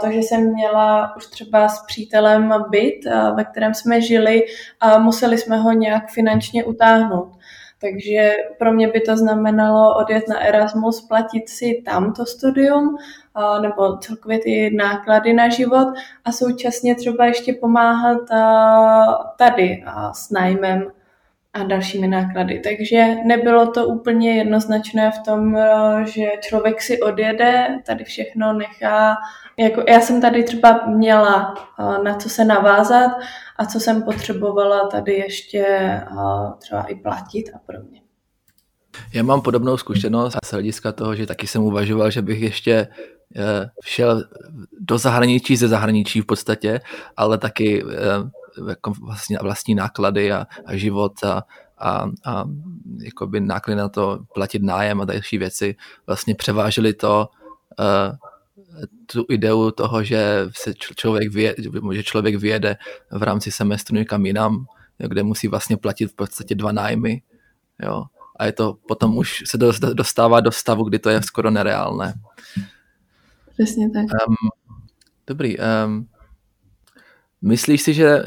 to, 0.01 0.11
že 0.11 0.17
jsem 0.17 0.53
měla 0.53 1.15
už 1.15 1.27
třeba 1.27 1.69
s 1.69 1.85
přítelem 1.85 2.53
byt, 2.69 2.99
ve 3.35 3.43
kterém 3.43 3.73
jsme 3.73 4.01
žili 4.01 4.45
a 4.79 4.97
museli 4.97 5.37
jsme 5.37 5.57
ho 5.57 5.71
nějak 5.71 6.09
finančně 6.09 6.63
utáhnout. 6.63 7.31
Takže 7.81 8.33
pro 8.59 8.73
mě 8.73 8.87
by 8.87 9.01
to 9.01 9.17
znamenalo 9.17 9.97
odjet 9.97 10.27
na 10.27 10.39
Erasmus, 10.39 11.01
platit 11.01 11.49
si 11.49 11.81
tam 11.85 12.13
to 12.13 12.25
studium, 12.25 12.97
nebo 13.61 13.97
celkově 13.97 14.39
ty 14.39 14.69
náklady 14.75 15.33
na 15.33 15.49
život 15.49 15.87
a 16.25 16.31
současně 16.31 16.95
třeba 16.95 17.25
ještě 17.25 17.53
pomáhat 17.53 18.21
tady 19.37 19.83
s 20.13 20.29
nájmem 20.29 20.91
a 21.53 21.63
dalšími 21.63 22.07
náklady. 22.07 22.59
Takže 22.59 23.15
nebylo 23.25 23.71
to 23.71 23.87
úplně 23.87 24.37
jednoznačné 24.37 25.11
v 25.11 25.25
tom, 25.25 25.57
že 26.05 26.25
člověk 26.41 26.81
si 26.81 27.01
odjede, 27.01 27.79
tady 27.85 28.03
všechno 28.03 28.53
nechá. 28.53 29.15
Jako 29.57 29.83
já 29.87 29.99
jsem 30.01 30.21
tady 30.21 30.43
třeba 30.43 30.85
měla 30.87 31.53
na 32.03 32.15
co 32.15 32.29
se 32.29 32.45
navázat 32.45 33.11
a 33.57 33.65
co 33.65 33.79
jsem 33.79 34.03
potřebovala 34.03 34.87
tady 34.87 35.13
ještě 35.13 35.65
třeba 36.59 36.83
i 36.83 36.95
platit 36.95 37.51
a 37.55 37.59
podobně. 37.65 38.01
Já 39.13 39.23
mám 39.23 39.41
podobnou 39.41 39.77
zkušenost 39.77 40.37
z 40.45 40.51
hlediska 40.51 40.91
toho, 40.91 41.15
že 41.15 41.27
taky 41.27 41.47
jsem 41.47 41.63
uvažoval, 41.63 42.11
že 42.11 42.21
bych 42.21 42.41
ještě 42.41 42.87
eh, 43.35 43.69
šel 43.85 44.23
do 44.79 44.97
zahraničí 44.97 45.55
ze 45.55 45.67
zahraničí 45.67 46.21
v 46.21 46.25
podstatě, 46.25 46.81
ale 47.17 47.37
taky 47.37 47.83
eh, 47.83 48.29
jako 48.69 48.93
vlastně 49.01 49.37
vlastní 49.41 49.75
náklady 49.75 50.31
a, 50.31 50.47
a 50.65 50.75
život 50.75 51.23
a, 51.23 51.43
a, 51.77 52.09
a 52.25 52.45
jakoby 53.03 53.39
náklady 53.39 53.77
na 53.77 53.89
to 53.89 54.19
platit 54.33 54.63
nájem 54.63 55.01
a 55.01 55.05
další 55.05 55.37
věci 55.37 55.75
vlastně 56.07 56.35
převážily 56.35 56.93
to 56.93 57.29
uh, 57.79 58.17
tu 59.05 59.25
ideu 59.29 59.71
toho, 59.71 60.03
že 60.03 60.47
se 60.55 60.73
člověk, 60.73 61.33
vyjede, 61.33 61.63
že 61.91 62.03
člověk 62.03 62.35
vyjede 62.35 62.75
v 63.11 63.23
rámci 63.23 63.51
semestru 63.51 63.95
někam 63.95 64.25
jinam, 64.25 64.65
kde 64.97 65.23
musí 65.23 65.47
vlastně 65.47 65.77
platit 65.77 66.07
v 66.07 66.15
podstatě 66.15 66.55
dva 66.55 66.71
nájmy. 66.71 67.21
Jo 67.83 68.03
a 68.35 68.45
je 68.45 68.51
to 68.51 68.77
potom 68.87 69.17
už 69.17 69.43
se 69.45 69.57
dostává 69.93 70.39
do 70.39 70.51
stavu, 70.51 70.83
kdy 70.83 70.99
to 70.99 71.09
je 71.09 71.21
skoro 71.21 71.51
nereálné. 71.51 72.13
Přesně 73.53 73.89
tak. 73.89 74.03
Um, 74.03 74.35
dobrý. 75.27 75.57
Um, 75.57 76.07
myslíš 77.43 77.81
si, 77.81 77.93
že 77.93 78.23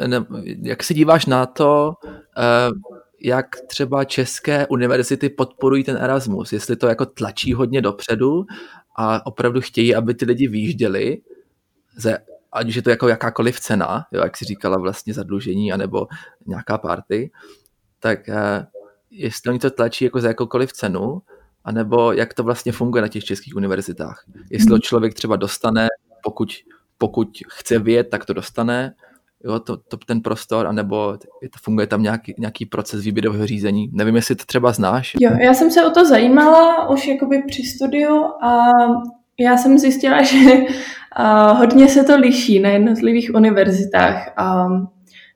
jak 0.63 0.83
se 0.83 0.95
díváš 0.95 1.27
na 1.27 1.47
to, 1.47 1.95
uh, 2.03 2.79
jak 3.21 3.47
třeba 3.67 4.05
české 4.05 4.67
univerzity 4.67 5.29
podporují 5.29 5.85
ten 5.85 5.97
Erasmus, 5.97 6.53
jestli 6.53 6.77
to 6.77 6.87
jako 6.87 7.07
tlačí 7.07 7.53
hodně 7.53 7.83
dopředu 7.83 8.45
a 8.97 9.27
opravdu 9.27 9.61
chtějí, 9.61 9.95
aby 9.95 10.15
ty 10.15 10.25
lidi 10.25 10.49
výjížděli, 10.49 11.19
ze, 11.97 12.19
ať 12.53 12.69
už 12.69 12.75
je 12.75 12.83
to 12.83 12.91
jako 12.91 13.09
jakákoliv 13.09 13.61
cena, 13.61 14.07
jo, 14.13 14.23
jak 14.23 14.37
si 14.37 14.45
říkala 14.45 14.79
vlastně 14.79 15.15
zadlužení 15.15 15.73
anebo 15.73 16.07
nějaká 16.47 16.79
party, 16.79 17.31
tak 18.01 18.19
uh, 18.29 18.35
jestli 19.11 19.51
oni 19.51 19.59
to 19.59 19.71
tlačí 19.71 20.05
jako 20.05 20.21
za 20.21 20.29
jakoukoliv 20.29 20.73
cenu, 20.73 21.23
anebo 21.65 22.13
jak 22.13 22.35
to 22.35 22.43
vlastně 22.43 22.73
funguje 22.73 23.03
na 23.03 23.09
těch 23.09 23.25
českých 23.25 23.57
univerzitách. 23.57 24.25
Jestli 24.51 24.67
to 24.67 24.75
mhm. 24.75 24.81
člověk 24.81 25.15
třeba 25.15 25.37
dostane, 25.37 25.89
pokud, 26.25 26.49
pokud 26.99 27.29
chce 27.49 27.79
vědět, 27.79 28.09
tak 28.11 28.25
to 28.25 28.33
dostane, 28.33 28.95
jo, 29.47 29.61
to, 29.61 29.77
to, 29.77 29.97
ten 29.97 30.21
prostor, 30.21 30.67
anebo 30.67 31.19
funguje 31.63 31.87
tam 31.87 32.03
nějaký, 32.03 32.35
nějaký 32.39 32.67
proces 32.67 33.05
výběrového 33.05 33.47
řízení. 33.47 33.91
Nevím, 33.93 34.17
jestli 34.17 34.35
to 34.35 34.45
třeba 34.45 34.73
znáš. 34.73 35.13
Jo, 35.21 35.31
já 35.41 35.55
jsem 35.55 35.71
se 35.71 35.87
o 35.87 35.91
to 35.91 36.05
zajímala 36.05 36.89
už 36.89 37.07
jakoby 37.07 37.43
při 37.47 37.63
studiu 37.63 38.25
a 38.43 38.73
já 39.41 39.57
jsem 39.57 39.79
zjistila, 39.79 40.23
že 40.23 40.39
a, 41.13 41.53
hodně 41.53 41.89
se 41.89 42.05
to 42.05 42.17
liší 42.17 42.61
na 42.61 42.69
jednotlivých 42.71 43.35
univerzitách. 43.35 44.33
A, 44.37 44.67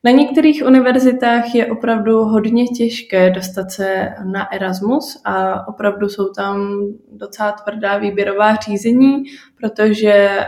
na 0.04 0.10
některých 0.10 0.62
univerzitách 0.66 1.54
je 1.54 1.66
opravdu 1.66 2.24
hodně 2.24 2.64
těžké 2.64 3.30
dostat 3.30 3.70
se 3.70 4.08
na 4.24 4.52
Erasmus 4.52 5.22
a 5.24 5.68
opravdu 5.68 6.08
jsou 6.08 6.28
tam 6.32 6.80
docela 7.12 7.52
tvrdá 7.52 7.98
výběrová 7.98 8.54
řízení, 8.54 9.22
protože 9.56 10.38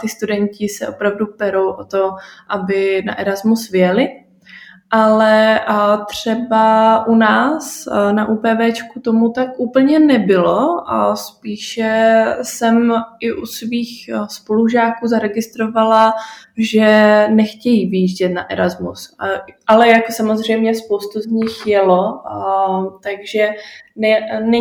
ty 0.00 0.08
studenti 0.08 0.68
se 0.68 0.88
opravdu 0.88 1.26
perou 1.26 1.70
o 1.70 1.84
to, 1.84 2.10
aby 2.48 3.02
na 3.06 3.18
Erasmus 3.18 3.70
věli 3.70 4.23
ale 4.96 5.60
třeba 6.06 7.06
u 7.06 7.14
nás 7.14 7.88
na 8.12 8.28
UPVčku 8.28 9.00
tomu 9.00 9.32
tak 9.32 9.48
úplně 9.56 9.98
nebylo 9.98 10.90
a 10.90 11.16
spíše 11.16 12.24
jsem 12.42 12.92
i 13.20 13.32
u 13.32 13.46
svých 13.46 14.10
spolužáků 14.28 15.08
zaregistrovala, 15.08 16.12
že 16.56 16.88
nechtějí 17.30 17.88
výjíždět 17.88 18.32
na 18.32 18.50
Erasmus. 18.50 19.16
Ale 19.66 19.88
jako 19.88 20.12
samozřejmě 20.12 20.74
spoustu 20.74 21.20
z 21.20 21.26
nich 21.26 21.66
jelo, 21.66 22.22
takže 23.02 23.48
ne, 23.96 24.20
ne, 24.44 24.58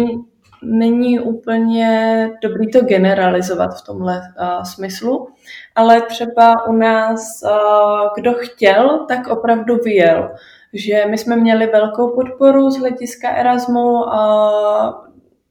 není 0.63 1.19
úplně 1.19 2.30
dobrý 2.41 2.71
to 2.71 2.82
generalizovat 2.82 3.78
v 3.78 3.86
tomhle 3.86 4.21
uh, 4.21 4.63
smyslu, 4.63 5.28
ale 5.76 6.02
třeba 6.02 6.67
u 6.67 6.71
nás, 6.71 7.41
uh, 7.43 8.10
kdo 8.15 8.34
chtěl, 8.34 9.06
tak 9.08 9.28
opravdu 9.28 9.76
vyjel. 9.76 10.32
Že 10.73 11.06
my 11.10 11.17
jsme 11.17 11.36
měli 11.36 11.67
velkou 11.67 12.15
podporu 12.15 12.69
z 12.71 12.80
hlediska 12.80 13.30
Erasmu 13.30 14.13
a 14.13 15.03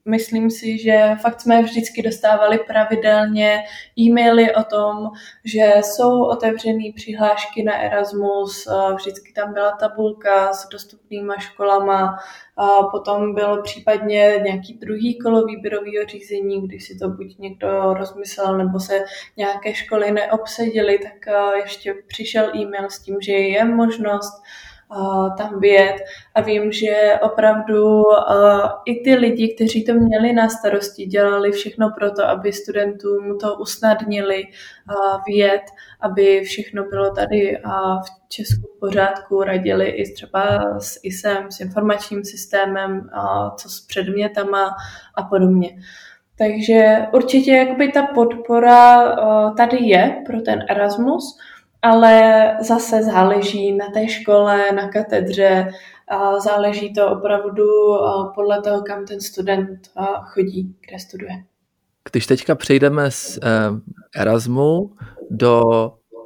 myslím 0.05 0.51
si, 0.51 0.79
že 0.79 1.17
fakt 1.23 1.41
jsme 1.41 1.63
vždycky 1.63 2.03
dostávali 2.03 2.59
pravidelně 2.59 3.65
e-maily 3.99 4.55
o 4.55 4.65
tom, 4.65 5.11
že 5.45 5.73
jsou 5.81 6.25
otevřené 6.25 6.85
přihlášky 6.95 7.63
na 7.63 7.75
Erasmus, 7.75 8.69
vždycky 8.97 9.33
tam 9.33 9.53
byla 9.53 9.73
tabulka 9.73 10.53
s 10.53 10.69
dostupnýma 10.69 11.39
školama, 11.39 12.19
a 12.57 12.83
potom 12.83 13.35
bylo 13.35 13.63
případně 13.63 14.41
nějaký 14.43 14.75
druhý 14.75 15.19
kolo 15.19 15.45
výběrového 15.45 16.07
řízení, 16.07 16.67
když 16.69 16.87
si 16.87 16.99
to 16.99 17.09
buď 17.09 17.39
někdo 17.39 17.95
rozmyslel, 17.95 18.59
nebo 18.59 18.81
se 18.81 19.05
nějaké 19.37 19.75
školy 19.75 20.11
neobsadily, 20.11 20.99
tak 20.99 21.35
ještě 21.57 21.95
přišel 22.07 22.57
e-mail 22.57 22.91
s 22.91 22.99
tím, 22.99 23.17
že 23.21 23.33
je 23.33 23.65
možnost 23.65 24.43
tam 25.39 25.61
vyjet 25.61 25.97
a 26.35 26.41
vím, 26.41 26.73
že 26.73 27.19
opravdu 27.23 28.03
i 28.85 29.01
ty 29.01 29.15
lidi, 29.15 29.55
kteří 29.55 29.85
to 29.85 29.95
měli 29.95 30.33
na 30.33 30.49
starosti, 30.49 31.07
dělali 31.07 31.53
všechno 31.53 31.91
pro 31.99 32.11
to, 32.11 32.25
aby 32.25 32.53
studentům 32.53 33.39
to 33.41 33.55
usnadnili 33.55 34.45
vyjet, 35.27 35.63
aby 36.01 36.41
všechno 36.41 36.85
bylo 36.85 37.11
tady 37.11 37.59
v 38.05 38.29
Česku 38.29 38.69
v 38.77 38.81
pořádku, 38.81 39.43
radili 39.43 39.89
i 39.89 40.13
třeba 40.13 40.61
s 40.79 41.01
ISem, 41.03 41.51
s 41.51 41.61
informačním 41.61 42.25
systémem, 42.25 43.11
co 43.57 43.69
s 43.69 43.81
předmětama 43.81 44.77
a 45.15 45.23
podobně. 45.23 45.71
Takže 46.39 47.07
určitě 47.13 47.53
jakoby 47.53 47.89
ta 47.89 48.03
podpora 48.03 49.17
tady 49.57 49.77
je 49.81 50.23
pro 50.27 50.41
ten 50.41 50.65
Erasmus, 50.69 51.39
ale 51.83 52.43
zase 52.61 53.03
záleží 53.03 53.73
na 53.73 53.87
té 53.91 54.09
škole, 54.09 54.73
na 54.73 54.89
katedře, 54.89 55.69
záleží 56.45 56.93
to 56.93 57.11
opravdu 57.11 57.65
podle 58.35 58.63
toho, 58.63 58.83
kam 58.83 59.07
ten 59.07 59.21
student 59.21 59.91
chodí, 60.25 60.77
kde 60.89 60.99
studuje. 60.99 61.45
Když 62.11 62.27
teďka 62.27 62.55
přejdeme 62.55 63.11
z 63.11 63.39
Erasmu 64.17 64.93
do 65.31 65.63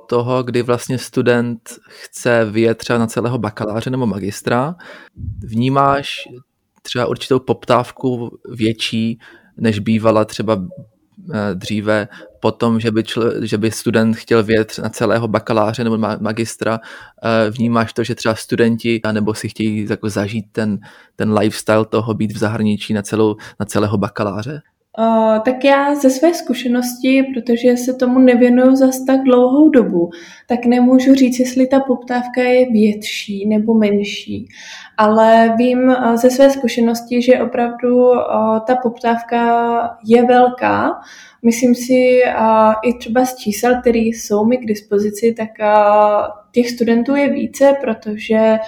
toho, 0.09 0.43
kdy 0.43 0.63
vlastně 0.63 0.99
student 0.99 1.61
chce 1.89 2.45
vyjet 2.45 2.79
třeba 2.79 2.99
na 2.99 3.07
celého 3.07 3.39
bakaláře 3.39 3.91
nebo 3.91 4.07
magistra, 4.07 4.75
vnímáš 5.45 6.29
třeba 6.83 7.07
určitou 7.07 7.39
poptávku 7.39 8.39
větší, 8.55 9.19
než 9.57 9.79
bývala 9.79 10.25
třeba 10.25 10.59
Eh, 11.35 11.55
dříve 12.47 12.53
potom, 12.53 12.81
že 12.81 12.91
by, 12.91 13.03
čl, 13.03 13.47
že 13.47 13.59
by 13.59 13.71
student 13.71 14.17
chtěl 14.17 14.43
vědět 14.43 14.79
na 14.83 14.89
celého 14.89 15.29
bakaláře 15.29 15.85
nebo 15.85 15.99
magistra, 15.99 16.81
eh, 17.23 17.51
vnímáš 17.51 17.93
to, 17.93 18.05
že 18.05 18.15
třeba 18.15 18.35
studenti 18.35 19.01
nebo 19.13 19.35
si 19.35 19.49
chtějí 19.49 19.87
jako 19.91 20.11
zažít 20.11 20.47
ten, 20.53 20.79
ten 21.17 21.33
lifestyle 21.33 21.85
toho 21.85 22.15
být 22.15 22.33
v 22.33 22.39
zahraničí 22.39 22.95
na, 22.95 23.03
celou, 23.03 23.37
na 23.61 23.67
celého 23.67 23.99
bakaláře? 23.99 24.63
Uh, 24.99 25.39
tak 25.39 25.65
já 25.65 25.95
ze 25.95 26.11
své 26.11 26.35
zkušenosti, 26.35 27.23
protože 27.35 27.77
se 27.77 27.95
tomu 27.95 28.19
nevěnuju 28.19 28.77
zas 28.77 29.05
tak 29.05 29.23
dlouhou 29.23 29.69
dobu, 29.69 30.11
tak 30.49 30.65
nemůžu 30.65 31.15
říct, 31.15 31.39
jestli 31.39 31.67
ta 31.67 31.81
poptávka 31.81 32.43
je 32.43 32.71
větší 32.71 33.49
nebo 33.49 33.75
menší. 33.75 34.49
Ale 34.99 35.55
vím 35.59 35.79
uh, 35.79 36.17
ze 36.17 36.31
své 36.31 36.51
zkušenosti, 36.51 37.23
že 37.23 37.43
opravdu 37.43 37.97
uh, 37.97 38.17
ta 38.67 38.77
poptávka 38.83 39.41
je 40.07 40.27
velká. 40.27 41.01
Myslím 41.43 41.75
si 41.75 42.21
i 42.83 42.99
třeba 42.99 43.25
z 43.25 43.37
čísel, 43.37 43.81
které 43.81 43.99
jsou 43.99 44.45
mi 44.45 44.57
k 44.57 44.67
dispozici, 44.67 45.35
tak 45.37 45.51
těch 46.53 46.71
studentů 46.71 47.15
je 47.15 47.33
více, 47.33 47.75
protože 47.81 48.59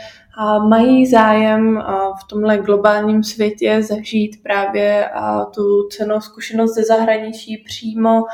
mají 0.68 1.06
zájem 1.06 1.84
v 2.20 2.28
tomhle 2.28 2.58
globálním 2.58 3.24
světě 3.24 3.82
zažít 3.82 4.42
právě 4.42 5.10
tu 5.54 5.88
cenou 5.90 6.20
zkušenost 6.20 6.74
ze 6.74 6.82
zahraničí 6.82 7.64
přímo 7.66 8.24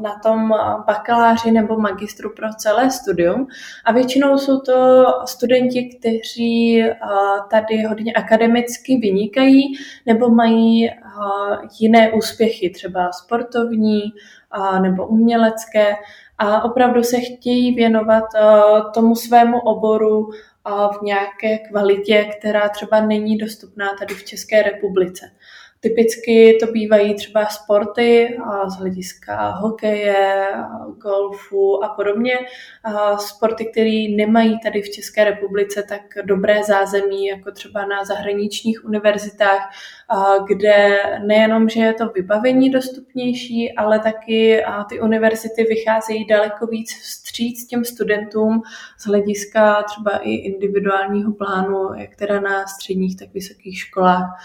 na 0.00 0.18
tom 0.22 0.54
bakaláři 0.86 1.50
nebo 1.50 1.80
magistru 1.80 2.30
pro 2.36 2.48
celé 2.54 2.90
studium. 2.90 3.46
A 3.84 3.92
většinou 3.92 4.38
jsou 4.38 4.60
to 4.60 5.04
studenti, 5.24 5.96
kteří 5.98 6.84
tady 7.50 7.82
hodně 7.82 8.12
akademicky 8.12 8.96
vynikají 8.96 9.62
nebo 10.06 10.28
mají 10.28 10.90
jiné 11.80 12.12
úspěchy, 12.12 12.70
třeba 12.70 13.12
sportovní 13.12 14.02
nebo 14.80 15.06
umělecké 15.06 15.94
a 16.38 16.64
opravdu 16.64 17.02
se 17.02 17.20
chtějí 17.20 17.74
věnovat 17.74 18.24
tomu 18.94 19.16
svému 19.16 19.60
oboru 19.60 20.30
v 20.98 21.02
nějaké 21.02 21.58
kvalitě, 21.58 22.30
která 22.38 22.68
třeba 22.68 23.00
není 23.00 23.38
dostupná 23.38 23.94
tady 23.98 24.14
v 24.14 24.24
České 24.24 24.62
republice. 24.62 25.30
Typicky 25.86 26.58
to 26.60 26.72
bývají 26.72 27.14
třeba 27.14 27.46
sporty 27.46 28.38
z 28.68 28.74
hlediska 28.74 29.50
hokeje, 29.50 30.48
golfu 31.02 31.84
a 31.84 31.88
podobně. 31.88 32.38
Sporty, 33.18 33.66
které 33.66 34.06
nemají 34.16 34.60
tady 34.60 34.82
v 34.82 34.90
České 34.90 35.24
republice 35.24 35.82
tak 35.88 36.02
dobré 36.24 36.64
zázemí, 36.64 37.26
jako 37.26 37.52
třeba 37.52 37.86
na 37.86 38.04
zahraničních 38.04 38.84
univerzitách, 38.84 39.70
kde 40.48 40.98
nejenom, 41.26 41.68
že 41.68 41.80
je 41.80 41.94
to 41.94 42.08
vybavení 42.08 42.70
dostupnější, 42.70 43.72
ale 43.72 43.98
taky 43.98 44.62
ty 44.88 45.00
univerzity 45.00 45.64
vycházejí 45.64 46.26
daleko 46.26 46.66
víc 46.66 46.92
vstříc 47.02 47.66
těm 47.66 47.84
studentům 47.84 48.62
z 48.98 49.06
hlediska 49.06 49.82
třeba 49.82 50.18
i 50.18 50.30
individuálního 50.30 51.32
plánu, 51.32 51.94
jak 51.94 52.16
teda 52.16 52.40
na 52.40 52.66
středních, 52.66 53.16
tak 53.16 53.28
vysokých 53.34 53.78
školách 53.78 54.42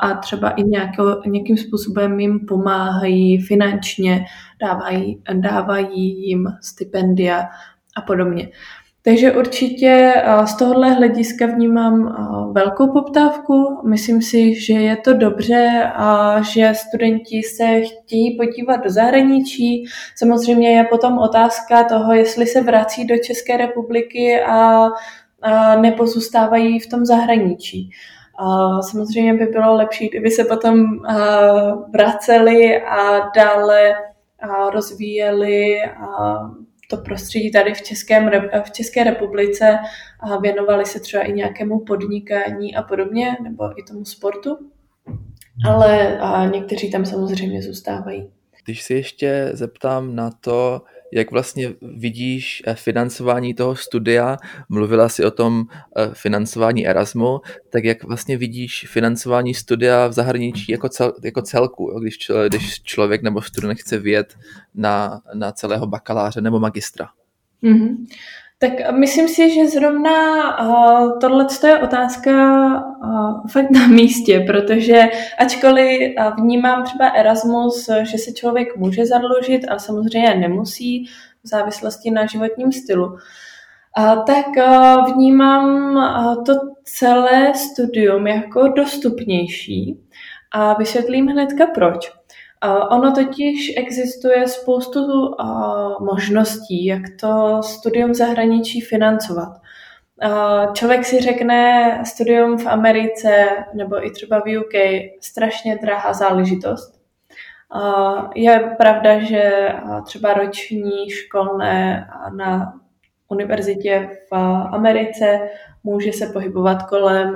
a 0.00 0.14
třeba 0.14 0.50
i 0.50 0.62
nějako, 0.62 1.20
nějakým 1.26 1.56
způsobem 1.56 2.20
jim 2.20 2.46
pomáhají 2.46 3.40
finančně, 3.40 4.24
dávají, 4.60 5.22
dávají 5.32 6.28
jim 6.28 6.46
stipendia 6.62 7.48
a 7.96 8.00
podobně. 8.00 8.48
Takže 9.04 9.32
určitě 9.32 10.14
z 10.44 10.54
tohohle 10.54 10.90
hlediska 10.90 11.46
vnímám 11.46 12.16
velkou 12.52 12.92
poptávku. 12.92 13.80
Myslím 13.88 14.22
si, 14.22 14.60
že 14.60 14.72
je 14.72 14.96
to 14.96 15.12
dobře 15.14 15.90
a 15.94 16.40
že 16.42 16.72
studenti 16.74 17.42
se 17.42 17.80
chtějí 17.80 18.36
podívat 18.36 18.76
do 18.76 18.90
zahraničí. 18.90 19.84
Samozřejmě 20.16 20.70
je 20.70 20.84
potom 20.84 21.18
otázka 21.18 21.84
toho, 21.84 22.12
jestli 22.12 22.46
se 22.46 22.62
vrací 22.62 23.06
do 23.06 23.14
České 23.18 23.56
republiky 23.56 24.40
a, 24.42 24.88
a 25.42 25.76
nepozůstávají 25.76 26.80
v 26.80 26.86
tom 26.86 27.04
zahraničí. 27.04 27.90
Samozřejmě 28.90 29.34
by 29.34 29.46
bylo 29.46 29.74
lepší, 29.74 30.08
kdyby 30.08 30.30
se 30.30 30.44
potom 30.44 30.84
vraceli 31.92 32.82
a 32.82 33.30
dále 33.36 33.94
rozvíjeli 34.72 35.78
to 36.90 36.96
prostředí 36.96 37.50
tady 37.50 37.74
v, 37.74 37.82
Českém, 37.82 38.30
v 38.64 38.70
České 38.70 39.04
republice 39.04 39.78
a 40.20 40.38
věnovali 40.38 40.86
se 40.86 41.00
třeba 41.00 41.22
i 41.22 41.32
nějakému 41.32 41.78
podnikání 41.78 42.76
a 42.76 42.82
podobně, 42.82 43.36
nebo 43.42 43.78
i 43.78 43.82
tomu 43.82 44.04
sportu. 44.04 44.58
Ale 45.66 46.20
někteří 46.52 46.90
tam 46.90 47.04
samozřejmě 47.04 47.62
zůstávají. 47.62 48.30
Když 48.64 48.82
si 48.82 48.94
ještě 48.94 49.50
zeptám 49.52 50.14
na 50.14 50.30
to, 50.40 50.82
jak 51.12 51.30
vlastně 51.30 51.74
vidíš 51.82 52.62
eh, 52.66 52.74
financování 52.74 53.54
toho 53.54 53.76
studia, 53.76 54.36
mluvila 54.68 55.08
si 55.08 55.24
o 55.24 55.30
tom 55.30 55.64
eh, 55.96 56.10
financování 56.12 56.86
Erasmu, 56.86 57.40
tak 57.70 57.84
jak 57.84 58.04
vlastně 58.04 58.36
vidíš 58.36 58.86
financování 58.88 59.54
studia 59.54 60.06
v 60.06 60.12
zahraničí 60.12 60.72
jako, 60.72 60.88
cel, 60.88 61.12
jako 61.24 61.42
celku? 61.42 62.00
Když, 62.00 62.30
když 62.48 62.82
člověk 62.82 63.22
nebo 63.22 63.42
student 63.42 63.80
chce 63.80 63.98
vyjet 63.98 64.34
na, 64.74 65.20
na 65.34 65.52
celého 65.52 65.86
bakaláře 65.86 66.40
nebo 66.40 66.60
magistra? 66.60 67.08
Mm-hmm. 67.62 67.96
Tak 68.62 68.92
myslím 68.92 69.28
si, 69.28 69.54
že 69.54 69.66
zrovna 69.68 70.12
uh, 70.60 71.18
tohle 71.18 71.46
je 71.66 71.78
otázka 71.78 72.32
uh, 73.04 73.46
fakt 73.50 73.70
na 73.70 73.86
místě, 73.86 74.44
protože 74.46 75.02
ačkoliv 75.38 76.00
uh, 76.18 76.36
vnímám 76.36 76.84
třeba 76.84 77.08
Erasmus, 77.08 77.90
že 78.02 78.18
se 78.18 78.32
člověk 78.32 78.76
může 78.76 79.06
zadlužit, 79.06 79.68
ale 79.68 79.80
samozřejmě 79.80 80.34
nemusí 80.34 81.04
v 81.44 81.48
závislosti 81.48 82.10
na 82.10 82.26
životním 82.26 82.72
stylu, 82.72 83.16
tak 84.26 84.46
vnímám 85.14 85.94
to 86.46 86.52
celé 86.84 87.54
studium 87.54 88.26
jako 88.26 88.68
dostupnější 88.68 90.00
a 90.52 90.74
vysvětlím 90.74 91.26
hnedka 91.26 91.66
proč. 91.66 92.12
Ono 92.90 93.12
totiž 93.12 93.72
existuje 93.76 94.48
spoustu 94.48 95.00
možností, 96.00 96.86
jak 96.86 97.02
to 97.20 97.62
studium 97.62 98.14
zahraničí 98.14 98.80
financovat. 98.80 99.48
Člověk 100.72 101.04
si 101.04 101.20
řekne 101.20 102.00
studium 102.06 102.58
v 102.58 102.66
Americe 102.66 103.46
nebo 103.74 104.06
i 104.06 104.10
třeba 104.10 104.40
v 104.40 104.58
UK 104.58 104.74
strašně 105.20 105.78
drahá 105.82 106.12
záležitost. 106.12 107.02
Je 108.34 108.74
pravda, 108.78 109.18
že 109.20 109.72
třeba 110.04 110.34
roční 110.34 111.10
školné 111.10 112.08
na 112.36 112.72
univerzitě 113.28 114.08
v 114.30 114.36
Americe 114.72 115.40
může 115.84 116.12
se 116.12 116.26
pohybovat 116.26 116.82
kolem 116.82 117.34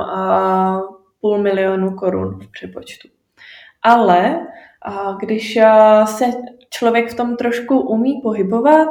půl 1.20 1.38
milionu 1.38 1.94
korun 1.94 2.40
v 2.40 2.50
přepočtu. 2.50 3.08
Ale 3.82 4.40
když 5.20 5.58
se 6.04 6.24
člověk 6.70 7.10
v 7.10 7.16
tom 7.16 7.36
trošku 7.36 7.80
umí 7.80 8.20
pohybovat, 8.22 8.88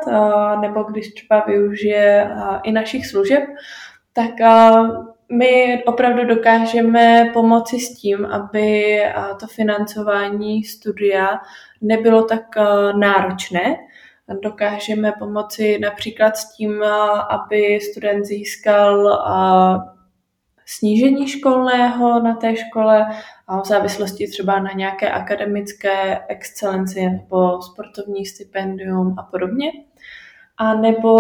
nebo 0.62 0.84
když 0.84 1.13
třeba 1.13 1.43
využije 1.47 2.29
i 2.63 2.71
našich 2.71 3.08
služeb, 3.08 3.43
tak 4.13 4.31
my 5.31 5.84
opravdu 5.86 6.25
dokážeme 6.25 7.31
pomoci 7.34 7.79
s 7.79 7.95
tím, 8.01 8.25
aby 8.25 8.99
to 9.39 9.47
financování 9.47 10.63
studia 10.63 11.39
nebylo 11.81 12.23
tak 12.23 12.43
náročné. 12.99 13.75
Dokážeme 14.43 15.13
pomoci 15.19 15.79
například 15.79 16.38
s 16.38 16.55
tím, 16.55 16.84
aby 17.29 17.79
student 17.81 18.25
získal 18.25 19.19
snížení 20.65 21.28
školného 21.28 22.19
na 22.23 22.36
té 22.36 22.56
škole 22.56 23.06
a 23.47 23.62
v 23.62 23.65
závislosti 23.65 24.28
třeba 24.28 24.60
na 24.60 24.71
nějaké 24.71 25.10
akademické 25.10 26.19
excelenci 26.28 27.10
nebo 27.10 27.62
sportovní 27.62 28.25
stipendium 28.25 29.15
a 29.19 29.23
podobně. 29.23 29.71
A 30.58 30.73
nebo 30.73 31.19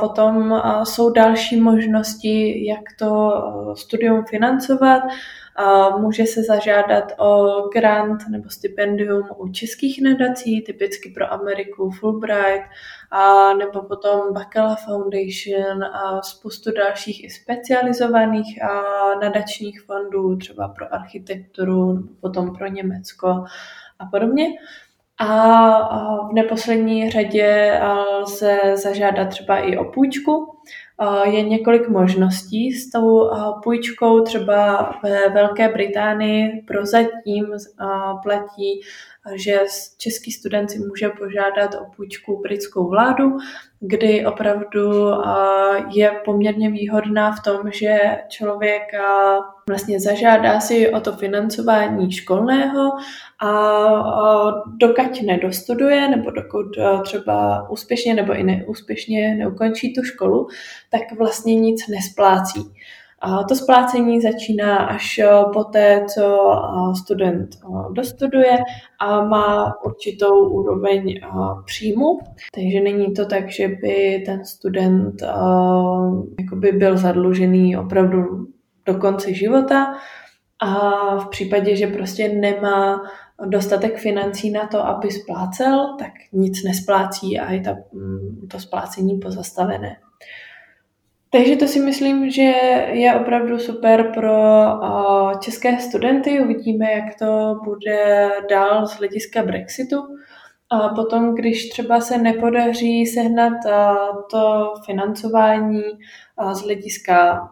potom 0.00 0.62
jsou 0.84 1.10
další 1.10 1.60
možnosti, 1.60 2.66
jak 2.66 2.80
to 2.98 3.32
studium 3.76 4.24
financovat. 4.24 5.02
Může 5.98 6.26
se 6.26 6.42
zažádat 6.42 7.12
o 7.18 7.62
grant 7.74 8.22
nebo 8.30 8.50
stipendium 8.50 9.28
u 9.36 9.48
českých 9.48 10.02
nadací, 10.02 10.62
typicky 10.62 11.10
pro 11.10 11.32
Ameriku 11.32 11.90
Fulbright, 11.90 12.64
a 13.10 13.54
nebo 13.54 13.82
potom 13.82 14.32
Bacala 14.32 14.76
Foundation 14.76 15.84
a 15.84 16.22
spoustu 16.22 16.70
dalších 16.72 17.24
i 17.24 17.30
specializovaných 17.30 18.62
a 18.62 18.82
nadačních 19.20 19.82
fondů, 19.82 20.36
třeba 20.36 20.68
pro 20.68 20.94
architekturu, 20.94 21.92
nebo 21.92 22.08
potom 22.20 22.56
pro 22.56 22.66
Německo 22.66 23.28
a 23.98 24.06
podobně. 24.10 24.46
A 25.18 26.28
v 26.28 26.32
neposlední 26.32 27.10
řadě 27.10 27.80
lze 28.20 28.58
zažádat 28.74 29.28
třeba 29.28 29.58
i 29.58 29.76
o 29.76 29.84
půjčku. 29.84 30.59
Je 31.24 31.42
několik 31.42 31.88
možností 31.88 32.72
s 32.72 32.90
tou 32.90 33.30
půjčkou. 33.62 34.20
Třeba 34.20 34.92
ve 35.02 35.28
Velké 35.28 35.68
Británii 35.68 36.62
prozatím 36.66 37.46
platí 38.22 38.80
že 39.34 39.60
český 39.98 40.32
student 40.32 40.70
si 40.70 40.78
může 40.78 41.08
požádat 41.08 41.74
o 41.74 41.84
půjčku 41.96 42.40
britskou 42.42 42.88
vládu, 42.88 43.36
kdy 43.80 44.26
opravdu 44.26 45.10
je 45.94 46.10
poměrně 46.24 46.70
výhodná 46.70 47.32
v 47.32 47.42
tom, 47.42 47.70
že 47.72 47.98
člověk 48.28 48.82
vlastně 49.68 50.00
zažádá 50.00 50.60
si 50.60 50.92
o 50.92 51.00
to 51.00 51.12
financování 51.12 52.12
školného 52.12 52.90
a 53.40 53.52
dokud 54.76 55.22
nedostuduje, 55.22 56.08
nebo 56.08 56.30
dokud 56.30 56.66
třeba 57.04 57.70
úspěšně 57.70 58.14
nebo 58.14 58.34
i 58.34 58.42
neúspěšně 58.42 59.34
neukončí 59.34 59.94
tu 59.94 60.02
školu, 60.02 60.48
tak 60.90 61.18
vlastně 61.18 61.54
nic 61.54 61.88
nesplácí. 61.88 62.72
To 63.48 63.54
splácení 63.54 64.20
začíná 64.20 64.76
až 64.76 65.18
eh, 65.18 65.28
po 65.52 65.64
té, 65.64 66.04
co 66.14 66.52
eh, 66.52 66.94
student 66.96 67.48
eh, 67.54 67.92
dostuduje 67.92 68.58
a 68.98 69.24
má 69.24 69.74
určitou 69.84 70.48
úroveň 70.48 71.20
příjmu. 71.64 72.18
Takže 72.54 72.80
není 72.80 73.14
to 73.14 73.26
tak, 73.26 73.50
že 73.50 73.68
by 73.68 74.22
ten 74.26 74.44
student 74.44 75.22
jakoby 76.40 76.72
byl 76.72 76.98
zadlužený 76.98 77.76
opravdu 77.76 78.46
do 78.86 78.94
konce 78.94 79.34
života 79.34 79.94
a 80.60 80.70
v 81.16 81.28
případě, 81.28 81.76
že 81.76 81.86
prostě 81.86 82.28
nemá 82.28 83.02
dostatek 83.46 83.98
financí 83.98 84.50
na 84.50 84.66
to, 84.66 84.86
aby 84.86 85.10
splácel, 85.10 85.96
tak 85.98 86.12
nic 86.32 86.64
nesplácí 86.64 87.38
a 87.38 87.52
je 87.52 87.60
ta, 87.60 87.76
mm, 87.92 88.48
to 88.50 88.58
splácení 88.58 89.18
pozastavené. 89.18 89.96
Takže 91.32 91.56
to 91.56 91.66
si 91.66 91.80
myslím, 91.80 92.30
že 92.30 92.52
je 92.92 93.14
opravdu 93.14 93.58
super 93.58 94.12
pro 94.14 94.34
české 95.40 95.80
studenty. 95.80 96.40
Uvidíme, 96.40 96.92
jak 96.92 97.18
to 97.18 97.60
bude 97.64 98.30
dál 98.50 98.86
z 98.86 98.92
hlediska 98.92 99.42
Brexitu. 99.42 99.96
A 100.70 100.88
potom, 100.88 101.34
když 101.34 101.68
třeba 101.68 102.00
se 102.00 102.18
nepodaří 102.18 103.06
sehnat 103.06 103.52
to 104.30 104.74
financování 104.86 105.82
z 106.52 106.62
hlediska 106.62 107.48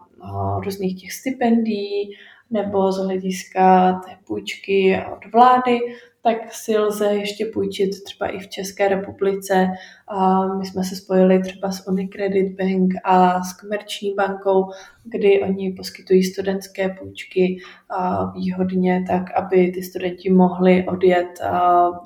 různých 0.63 1.01
těch 1.01 1.11
stipendií 1.11 2.15
nebo 2.51 2.91
z 2.91 2.97
hlediska 2.97 3.93
té 4.05 4.11
půjčky 4.27 5.01
od 5.13 5.31
vlády, 5.31 5.79
tak 6.21 6.53
si 6.53 6.77
lze 6.77 7.05
ještě 7.05 7.45
půjčit 7.45 8.03
třeba 8.03 8.27
i 8.27 8.39
v 8.39 8.47
České 8.47 8.87
republice. 8.87 9.67
My 10.59 10.65
jsme 10.65 10.83
se 10.83 10.95
spojili 10.95 11.41
třeba 11.41 11.71
s 11.71 11.87
Unicredit 11.87 12.57
Bank 12.57 12.93
a 13.03 13.43
s 13.43 13.61
Komerční 13.61 14.13
bankou, 14.13 14.65
kdy 15.05 15.41
oni 15.43 15.73
poskytují 15.73 16.23
studentské 16.23 16.89
půjčky 16.89 17.57
výhodně, 18.33 19.05
tak 19.07 19.23
aby 19.35 19.71
ty 19.71 19.83
studenti 19.83 20.29
mohli 20.29 20.85
odjet 20.87 21.39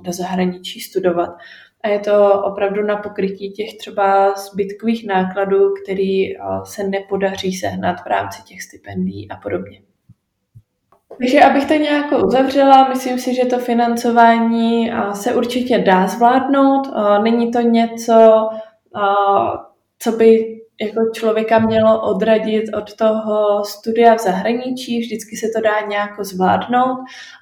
do 0.02 0.14
zahraničí 0.14 0.80
studovat. 0.80 1.30
A 1.84 1.88
je 1.88 2.00
to 2.00 2.44
opravdu 2.44 2.84
na 2.84 2.98
pokrytí 2.98 3.52
těch 3.52 3.78
třeba 3.78 4.36
zbytkových 4.36 5.08
nákladů, 5.08 5.74
který 5.84 6.34
se 6.64 6.84
nepodaří 6.84 7.54
sehnat 7.54 7.96
v 8.04 8.08
rámci 8.08 8.44
těch 8.44 8.62
stipendií 8.62 9.30
a 9.32 9.36
podobně. 9.36 9.82
Takže 11.18 11.42
abych 11.42 11.66
to 11.66 11.74
nějak 11.74 12.12
uzavřela, 12.26 12.90
myslím 12.90 13.20
si, 13.20 13.36
že 13.36 13.46
to 13.46 13.60
financování 13.60 14.92
se 15.14 15.36
určitě 15.36 15.80
dá 15.80 16.08
zvládnout. 16.08 16.94
Není 17.24 17.52
to 17.52 17.62
něco, 17.62 18.50
co 20.00 20.12
by 20.12 20.60
jako 20.82 21.02
člověka 21.14 21.60
mělo 21.60 22.02
odradit 22.02 22.64
od 22.78 22.96
toho 22.96 23.66
studia 23.66 24.16
v 24.16 24.20
zahraničí, 24.20 25.00
vždycky 25.00 25.36
se 25.36 25.48
to 25.56 25.62
dá 25.62 25.88
nějak 25.88 26.26
zvládnout 26.26 26.98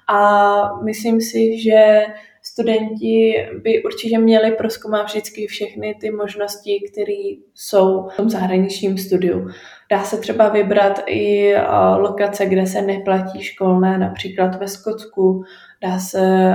a 0.08 0.76
myslím 0.84 1.20
si, 1.20 1.60
že 1.62 2.06
studenti 2.52 3.34
by 3.62 3.82
určitě 3.82 4.18
měli 4.18 4.52
proskoumat 4.52 5.06
vždycky 5.06 5.46
všechny 5.46 5.94
ty 6.00 6.10
možnosti, 6.10 6.90
které 6.92 7.36
jsou 7.54 8.08
v 8.08 8.16
tom 8.16 8.30
zahraničním 8.30 8.98
studiu. 8.98 9.48
Dá 9.90 10.04
se 10.04 10.16
třeba 10.16 10.48
vybrat 10.48 11.02
i 11.06 11.54
lokace, 11.96 12.46
kde 12.46 12.66
se 12.66 12.82
neplatí 12.82 13.42
školné, 13.42 13.98
například 13.98 14.60
ve 14.60 14.68
Skotsku. 14.68 15.42
Dá 15.82 15.98
se 15.98 16.54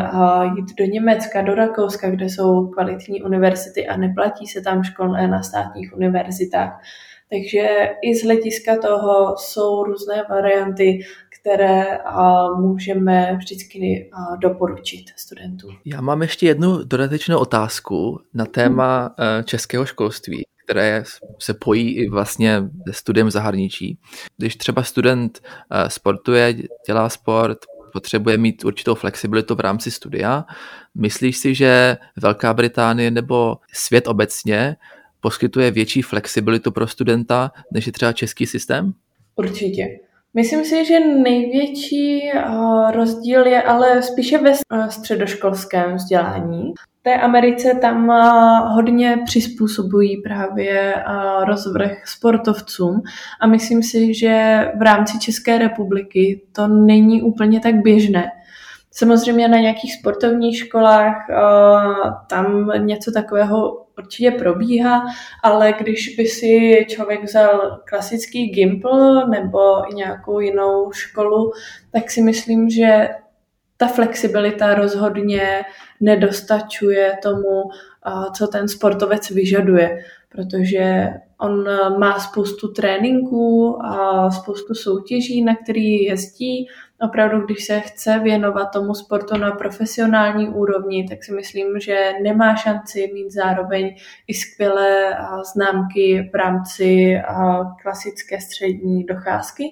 jít 0.57 0.75
do 0.79 0.85
Německa, 0.85 1.41
do 1.41 1.55
Rakouska, 1.55 2.09
kde 2.09 2.25
jsou 2.25 2.67
kvalitní 2.67 3.23
univerzity 3.23 3.87
a 3.87 3.97
neplatí 3.97 4.47
se 4.47 4.61
tam 4.61 4.83
školné 4.83 5.27
na 5.27 5.43
státních 5.43 5.93
univerzitách. 5.95 6.81
Takže 7.29 7.89
i 8.01 8.15
z 8.15 8.23
hlediska 8.23 8.77
toho 8.77 9.35
jsou 9.37 9.83
různé 9.83 10.23
varianty, 10.29 10.99
které 11.47 11.99
můžeme 12.59 13.35
vždycky 13.37 14.09
doporučit 14.41 15.05
studentům. 15.15 15.77
Já 15.85 16.01
mám 16.01 16.21
ještě 16.21 16.45
jednu 16.45 16.83
dodatečnou 16.83 17.39
otázku 17.39 18.19
na 18.33 18.45
téma 18.45 19.15
hmm. 19.17 19.43
českého 19.43 19.85
školství 19.85 20.43
které 20.69 21.03
se 21.39 21.53
pojí 21.53 21.95
i 21.95 22.09
vlastně 22.09 22.63
se 22.87 22.93
studiem 22.93 23.31
zahraničí. 23.31 23.99
Když 24.37 24.55
třeba 24.55 24.83
student 24.83 25.39
eh, 25.71 25.89
sportuje, 25.89 26.55
dělá 26.87 27.09
sport, 27.09 27.57
potřebuje 27.93 28.37
mít 28.37 28.65
určitou 28.65 28.95
flexibilitu 28.95 29.55
v 29.55 29.59
rámci 29.59 29.91
studia, 29.91 30.45
myslíš 30.95 31.37
si, 31.37 31.55
že 31.55 31.97
Velká 32.15 32.53
Británie 32.53 33.11
nebo 33.11 33.57
svět 33.73 34.07
obecně 34.07 34.75
poskytuje 35.19 35.71
větší 35.71 36.01
flexibilitu 36.01 36.71
pro 36.71 36.87
studenta, 36.87 37.51
než 37.71 37.85
je 37.85 37.91
třeba 37.91 38.13
český 38.13 38.45
systém? 38.45 38.93
Určitě. 39.35 39.99
Myslím 40.37 40.65
si, 40.65 40.85
že 40.85 40.99
největší 40.99 42.29
eh, 42.29 42.41
rozdíl 42.91 43.47
je 43.47 43.61
ale 43.61 44.01
spíše 44.01 44.37
ve 44.37 44.51
eh, 44.51 44.89
středoškolském 44.89 45.95
vzdělání. 45.95 46.73
V 46.99 47.03
té 47.03 47.15
Americe 47.15 47.73
tam 47.81 48.11
eh, 48.11 48.21
hodně 48.73 49.19
přizpůsobují 49.25 50.21
právě 50.21 50.95
rozvrh 51.43 52.07
sportovcům 52.07 53.01
a 53.41 53.47
myslím 53.47 53.83
si, 53.83 54.13
že 54.13 54.65
v 54.77 54.81
rámci 54.81 55.19
České 55.19 55.57
republiky 55.57 56.41
to 56.51 56.67
není 56.67 57.21
úplně 57.21 57.59
tak 57.59 57.75
běžné. 57.75 58.31
Samozřejmě 58.97 59.47
na 59.47 59.57
nějakých 59.57 59.93
sportovních 59.93 60.57
školách 60.57 61.15
tam 62.29 62.71
něco 62.77 63.11
takového 63.11 63.85
určitě 63.97 64.31
probíhá, 64.31 65.05
ale 65.43 65.73
když 65.79 66.15
by 66.15 66.25
si 66.25 66.85
člověk 66.89 67.23
vzal 67.23 67.79
klasický 67.89 68.47
Gimple 68.47 69.29
nebo 69.29 69.59
nějakou 69.93 70.39
jinou 70.39 70.91
školu, 70.91 71.51
tak 71.91 72.11
si 72.11 72.21
myslím, 72.21 72.69
že 72.69 73.09
ta 73.77 73.87
flexibilita 73.87 74.73
rozhodně 74.73 75.61
nedostačuje 76.01 77.13
tomu, 77.23 77.63
co 78.37 78.47
ten 78.47 78.67
sportovec 78.67 79.29
vyžaduje, 79.29 79.99
protože 80.29 81.07
on 81.39 81.67
má 81.99 82.19
spoustu 82.19 82.67
tréninků 82.67 83.77
a 83.85 84.31
spoustu 84.31 84.73
soutěží, 84.75 85.43
na 85.43 85.55
který 85.55 86.03
jezdí, 86.03 86.67
opravdu, 87.01 87.45
když 87.45 87.65
se 87.65 87.79
chce 87.79 88.19
věnovat 88.19 88.65
tomu 88.65 88.93
sportu 88.93 89.37
na 89.37 89.51
profesionální 89.51 90.49
úrovni, 90.49 91.07
tak 91.09 91.23
si 91.23 91.33
myslím, 91.33 91.79
že 91.79 92.13
nemá 92.23 92.55
šanci 92.55 93.11
mít 93.13 93.31
zároveň 93.31 93.95
i 94.27 94.33
skvělé 94.33 95.17
známky 95.53 96.29
v 96.33 96.35
rámci 96.35 97.17
klasické 97.81 98.41
střední 98.41 99.03
docházky, 99.03 99.63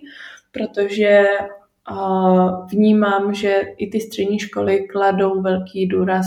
protože 0.52 1.24
vnímám, 2.72 3.34
že 3.34 3.62
i 3.78 3.90
ty 3.90 4.02
střední 4.02 4.40
školy 4.40 4.88
kladou 4.88 5.42
velký 5.42 5.88
důraz 5.88 6.26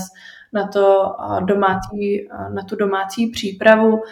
na, 0.53 0.69
to 0.69 1.17
domácí, 1.45 2.29
na 2.55 2.63
tu 2.69 2.77
domácí 2.77 3.31
přípravu. 3.31 4.03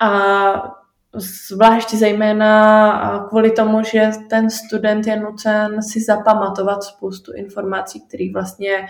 A 0.00 0.81
zvlášť 1.14 1.94
zejména 1.94 3.26
kvůli 3.28 3.50
tomu, 3.50 3.82
že 3.82 4.10
ten 4.30 4.50
student 4.50 5.06
je 5.06 5.20
nucen 5.20 5.82
si 5.82 6.00
zapamatovat 6.00 6.82
spoustu 6.82 7.32
informací, 7.32 8.06
které 8.08 8.24
vlastně 8.32 8.86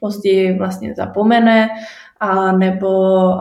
později 0.00 0.58
vlastně 0.58 0.94
zapomene 0.94 1.68
a 2.20 2.52
nebo 2.52 2.90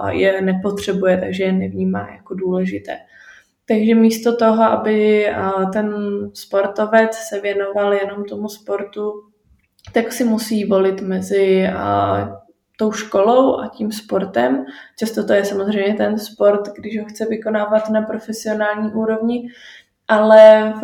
je 0.10 0.42
nepotřebuje, 0.42 1.18
takže 1.18 1.44
je 1.44 1.52
nevnímá 1.52 2.10
jako 2.12 2.34
důležité. 2.34 2.98
Takže 3.68 3.96
místo 3.96 4.36
toho, 4.36 4.64
aby 4.64 5.28
ten 5.74 5.94
sportovec 6.34 7.16
se 7.16 7.42
věnoval 7.42 7.94
jenom 7.94 8.26
tomu 8.26 8.50
sportu, 8.50 9.12
tak 9.94 10.14
si 10.14 10.24
musí 10.24 10.66
volit 10.66 11.02
mezi 11.02 11.68
tou 12.78 12.92
školou 12.92 13.60
a 13.60 13.68
tím 13.68 13.92
sportem. 13.92 14.66
Často 15.00 15.26
to 15.26 15.34
je 15.34 15.46
samozřejmě 15.46 15.94
ten 15.94 16.20
sport, 16.20 16.62
když 16.78 17.00
ho 17.00 17.06
chce 17.06 17.26
vykonávat 17.26 17.90
na 17.90 18.02
profesionální 18.02 18.92
úrovni, 18.92 19.48
ale 20.08 20.74
v 20.82 20.84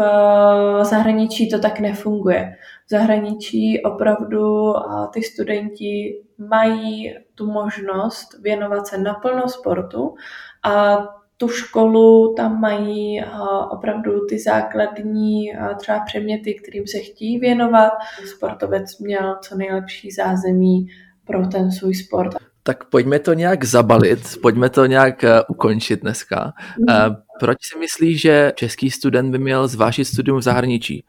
zahraničí 0.86 1.50
to 1.50 1.60
tak 1.60 1.80
nefunguje. 1.80 2.56
V 2.86 2.90
zahraničí 2.90 3.84
opravdu 3.84 4.74
ty 5.14 5.24
studenti 5.24 6.22
mají 6.38 7.16
tu 7.36 7.52
možnost 7.52 8.40
věnovat 8.42 8.88
se 8.88 8.98
naplno 8.98 9.50
sportu 9.50 10.16
a 10.64 10.98
tu 11.38 11.48
školu 11.48 12.34
tam 12.34 12.60
mají 12.62 13.24
opravdu 13.70 14.26
ty 14.30 14.40
základní 14.40 15.54
třeba 15.78 16.00
předměty, 16.00 16.54
kterým 16.54 16.88
se 16.88 17.00
chtějí 17.00 17.40
věnovat. 17.40 17.92
Sportovec 18.26 19.00
měl 19.00 19.38
co 19.42 19.58
nejlepší 19.58 20.12
zázemí 20.12 20.88
pro 21.26 21.48
ten 21.48 21.72
svůj 21.72 21.96
sport. 21.96 22.36
Tak 22.64 22.90
pojďme 22.90 23.20
to 23.20 23.34
nějak 23.34 23.64
zabalit, 23.64 24.20
pojďme 24.42 24.70
to 24.70 24.86
nějak 24.86 25.24
eh, 25.24 25.42
ukončit 25.50 26.02
dneska. 26.02 26.54
Mm. 26.80 27.16
Proč 27.40 27.58
si 27.62 27.80
myslíš, 27.80 28.22
že 28.22 28.54
český 28.56 28.92
student 28.92 29.32
by 29.32 29.40
měl 29.40 29.68
zvážit 29.68 30.06
studium 30.06 30.40
v 30.40 30.42
zahraničí? 30.42 31.06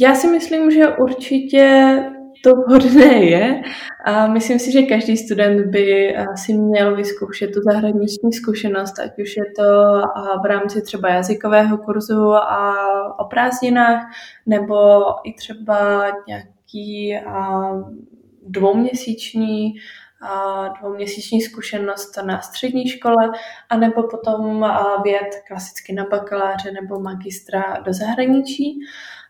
Já 0.00 0.14
si 0.14 0.30
myslím, 0.30 0.70
že 0.70 0.88
určitě 0.88 1.96
to 2.44 2.50
vhodné 2.54 3.24
je 3.24 3.62
a 4.06 4.26
myslím 4.26 4.58
si, 4.58 4.72
že 4.72 4.82
každý 4.82 5.16
student 5.16 5.66
by 5.66 6.14
eh, 6.16 6.26
si 6.36 6.52
měl 6.52 6.96
vyzkoušet 6.96 7.50
tu 7.54 7.60
zahraniční 7.72 8.32
zkušenost, 8.32 8.98
ať 8.98 9.18
už 9.18 9.36
je 9.36 9.44
to 9.56 9.62
v 10.42 10.46
rámci 10.46 10.82
třeba 10.82 11.08
jazykového 11.08 11.78
kurzu 11.78 12.32
a 12.34 12.74
o 13.18 13.24
prázdninách, 13.24 14.02
nebo 14.46 15.04
i 15.24 15.32
třeba 15.32 16.06
nějaký 16.28 17.14
dvouměsíční 18.46 19.74
dvouměsíční 20.80 21.40
zkušenost 21.40 22.18
na 22.22 22.40
střední 22.40 22.88
škole, 22.88 23.30
anebo 23.70 24.02
potom 24.02 24.66
věd 25.04 25.28
klasicky 25.48 25.92
na 25.92 26.04
bakaláře 26.10 26.72
nebo 26.72 27.00
magistra 27.00 27.80
do 27.84 27.92
zahraničí. 27.92 28.80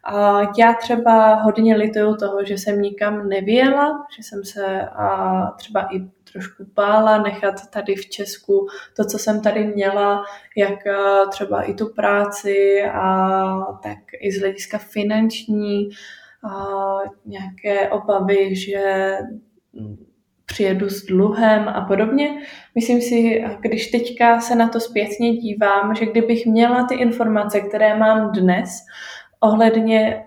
A 0.05 0.41
já 0.59 0.75
třeba 0.75 1.35
hodně 1.35 1.77
lituju 1.77 2.17
toho, 2.17 2.45
že 2.45 2.55
jsem 2.55 2.83
nikam 2.83 3.29
nevěla, 3.29 4.07
že 4.17 4.23
jsem 4.23 4.45
se 4.45 4.89
třeba 5.57 5.95
i 5.95 6.01
trošku 6.33 6.65
bála 6.75 7.19
nechat 7.19 7.71
tady 7.71 7.95
v 7.95 8.09
Česku 8.09 8.69
to, 8.97 9.05
co 9.05 9.19
jsem 9.19 9.43
tady 9.43 9.67
měla, 9.67 10.25
jak 10.57 10.79
třeba 11.31 11.63
i 11.63 11.75
tu 11.75 11.95
práci, 11.95 12.83
a 12.93 13.57
tak 13.83 13.99
i 14.21 14.33
z 14.33 14.41
hlediska 14.41 14.79
finanční, 14.79 15.89
a 15.89 15.95
nějaké 17.27 17.89
obavy, 17.89 18.57
že 18.57 19.15
přijedu 20.47 20.89
s 20.89 21.07
dluhem 21.07 21.69
a 21.69 21.81
podobně. 21.81 22.43
Myslím 22.75 23.01
si, 23.01 23.45
když 23.61 23.87
teďka 23.87 24.41
se 24.41 24.55
na 24.55 24.69
to 24.69 24.81
zpětně 24.81 25.33
dívám, 25.33 25.95
že 25.95 26.07
kdybych 26.07 26.47
měla 26.47 26.87
ty 26.87 26.95
informace, 26.95 27.61
které 27.61 27.99
mám 27.99 28.33
dnes, 28.33 28.71
ohledně 29.41 30.25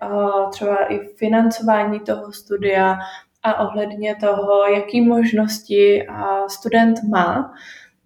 třeba 0.51 0.76
i 0.93 0.99
financování 0.99 1.99
toho 1.99 2.32
studia 2.32 2.97
a 3.43 3.59
ohledně 3.68 4.16
toho, 4.16 4.68
jaký 4.76 5.01
možnosti 5.01 6.07
student 6.47 6.97
má, 7.09 7.53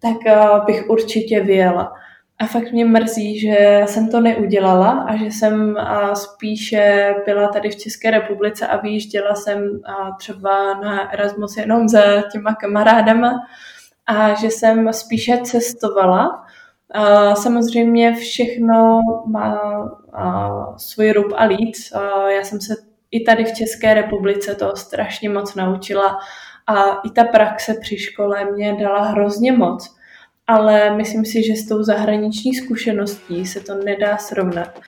tak 0.01 0.17
bych 0.65 0.89
určitě 0.89 1.39
vyjela. 1.39 1.93
A 2.39 2.45
fakt 2.45 2.71
mě 2.71 2.85
mrzí, 2.85 3.39
že 3.39 3.83
jsem 3.85 4.09
to 4.09 4.21
neudělala 4.21 4.91
a 4.91 5.15
že 5.15 5.25
jsem 5.25 5.75
spíše 6.13 7.15
byla 7.25 7.47
tady 7.47 7.69
v 7.69 7.75
České 7.75 8.11
republice 8.11 8.67
a 8.67 8.77
vyjížděla 8.77 9.35
jsem 9.35 9.81
třeba 10.17 10.73
na 10.73 11.13
Erasmus 11.13 11.57
jenom 11.57 11.87
za 11.87 12.21
těma 12.31 12.55
kamarádama 12.55 13.31
a 14.07 14.33
že 14.33 14.47
jsem 14.47 14.93
spíše 14.93 15.37
cestovala. 15.37 16.45
Samozřejmě 17.33 18.15
všechno 18.15 18.99
má 19.27 19.59
svůj 20.77 21.11
rub 21.11 21.33
a 21.35 21.43
líc. 21.43 21.91
Já 22.37 22.43
jsem 22.43 22.61
se 22.61 22.75
i 23.11 23.23
tady 23.23 23.45
v 23.45 23.53
České 23.53 23.93
republice 23.93 24.55
to 24.55 24.75
strašně 24.75 25.29
moc 25.29 25.55
naučila 25.55 26.19
a 26.67 26.83
i 26.83 27.09
ta 27.09 27.23
praxe 27.23 27.75
při 27.81 27.97
škole 27.97 28.45
mě 28.51 28.75
dala 28.75 29.01
hrozně 29.01 29.51
moc 29.51 29.96
ale 30.47 30.97
myslím 30.97 31.25
si, 31.25 31.43
že 31.43 31.55
s 31.55 31.67
tou 31.67 31.83
zahraniční 31.83 32.53
zkušeností 32.53 33.45
se 33.45 33.59
to 33.59 33.75
nedá 33.75 34.17
srovnat. 34.17 34.86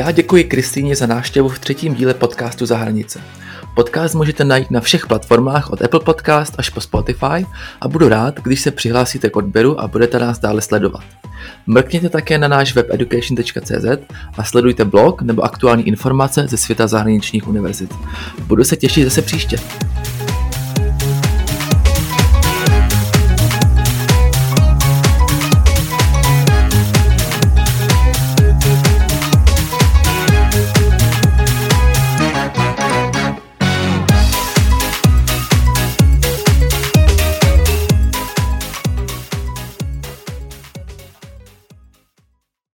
Já 0.00 0.10
děkuji 0.10 0.44
Kristýně 0.44 0.96
za 0.96 1.06
návštěvu 1.06 1.48
v 1.48 1.58
třetím 1.58 1.94
díle 1.94 2.14
podcastu 2.14 2.66
Za 2.66 2.76
hranice. 2.76 3.20
Podcast 3.74 4.14
můžete 4.14 4.44
najít 4.44 4.70
na 4.70 4.80
všech 4.80 5.06
platformách 5.06 5.70
od 5.70 5.82
Apple 5.82 6.00
Podcast 6.00 6.54
až 6.58 6.70
po 6.70 6.80
Spotify 6.80 7.46
a 7.80 7.88
budu 7.88 8.08
rád, 8.08 8.40
když 8.40 8.60
se 8.60 8.70
přihlásíte 8.70 9.30
k 9.30 9.36
odběru 9.36 9.80
a 9.80 9.88
budete 9.88 10.18
nás 10.18 10.38
dále 10.38 10.62
sledovat. 10.62 11.02
Mrkněte 11.66 12.08
také 12.08 12.38
na 12.38 12.48
náš 12.48 12.74
web 12.74 12.86
education.cz 12.90 14.14
a 14.38 14.44
sledujte 14.44 14.84
blog 14.84 15.22
nebo 15.22 15.42
aktuální 15.42 15.88
informace 15.88 16.48
ze 16.48 16.56
světa 16.56 16.86
zahraničních 16.86 17.48
univerzit. 17.48 17.94
Budu 18.46 18.64
se 18.64 18.76
těšit 18.76 19.04
zase 19.04 19.22
příště. 19.22 19.56